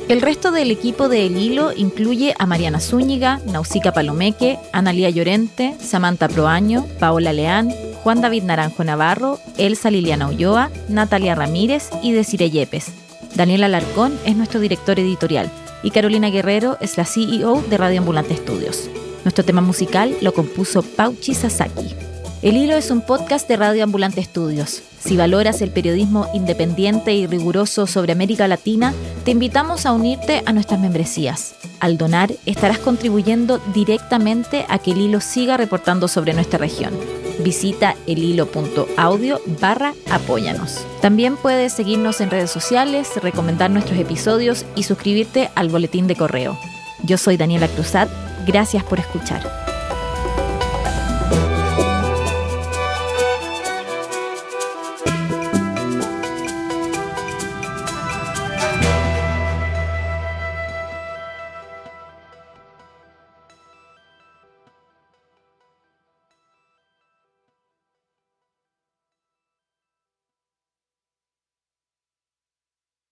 El 0.09 0.23
resto 0.23 0.53
del 0.53 0.71
equipo 0.71 1.09
de 1.09 1.27
El 1.27 1.37
Hilo 1.37 1.73
incluye 1.77 2.37
a 2.39 2.47
Mariana 2.47 2.79
Zúñiga, 2.79 3.41
Nausica 3.45 3.93
Palomeque, 3.93 4.57
Analía 4.73 5.11
Llorente, 5.11 5.75
Samantha 5.81 6.29
Proaño, 6.29 6.87
Paola 7.01 7.33
Leán, 7.33 7.75
Juan 8.05 8.21
David 8.21 8.45
Naranjo 8.45 8.85
Navarro, 8.85 9.41
Elsa 9.57 9.91
Liliana 9.91 10.29
Ulloa, 10.29 10.71
Natalia 10.89 11.35
Ramírez 11.35 11.91
y 12.05 12.13
Desire 12.13 12.51
Yepes. 12.51 13.08
Daniel 13.35 13.65
Alarcón 13.65 14.19
es 14.25 14.37
nuestro 14.37 14.61
director 14.61 14.99
editorial 14.99 15.51
y 15.83 15.91
Carolina 15.91 16.31
Guerrero 16.31 16.77
es 16.81 16.97
la 16.97 17.05
CEO 17.05 17.63
de 17.63 17.77
Radio 17.77 18.01
Ambulante 18.01 18.35
Estudios. 18.35 18.89
Nuestro 19.25 19.45
tema 19.45 19.61
musical 19.61 20.17
lo 20.21 20.33
compuso 20.33 20.83
Pauchi 20.83 21.35
Sasaki. 21.35 21.95
El 22.41 22.57
Hilo 22.57 22.77
es 22.77 22.91
un 22.91 23.01
podcast 23.01 23.49
de 23.49 23.57
Radio 23.57 23.85
Ambulante 23.85 24.21
Estudios. 24.21 24.83
Si 25.01 25.17
valoras 25.17 25.61
el 25.61 25.71
periodismo 25.71 26.29
independiente 26.35 27.13
y 27.15 27.27
riguroso 27.27 27.87
sobre 27.87 28.13
América 28.13 28.49
Latina, 28.49 28.95
te 29.25 29.33
invitamos 29.33 29.87
a 29.87 29.93
unirte 29.93 30.43
a 30.47 30.53
nuestras 30.53 30.81
membresías. 30.81 31.55
Al 31.81 31.99
donar, 31.99 32.33
estarás 32.47 32.79
contribuyendo 32.79 33.59
directamente 33.75 34.67
a 34.69 34.79
que 34.79 34.93
el 34.93 35.01
hilo 35.01 35.21
siga 35.21 35.57
reportando 35.57 36.09
sobre 36.09 36.33
nuestra 36.33 36.59
región. 36.59 36.93
Visita 37.39 37.95
elhilo.audio 38.07 39.41
barra 39.61 39.95
apóyanos. 40.11 40.85
También 41.01 41.37
puedes 41.37 41.73
seguirnos 41.73 42.21
en 42.21 42.31
redes 42.31 42.51
sociales, 42.51 43.11
recomendar 43.23 43.71
nuestros 43.71 43.99
episodios 43.99 44.67
y 44.75 44.83
suscribirte 44.83 45.51
al 45.55 45.69
boletín 45.69 46.07
de 46.07 46.17
correo. 46.17 46.59
Yo 47.05 47.17
soy 47.17 47.37
Daniela 47.37 47.69
Cruzat. 47.69 48.09
Gracias 48.47 48.83
por 48.85 48.99
escuchar. 48.99 49.68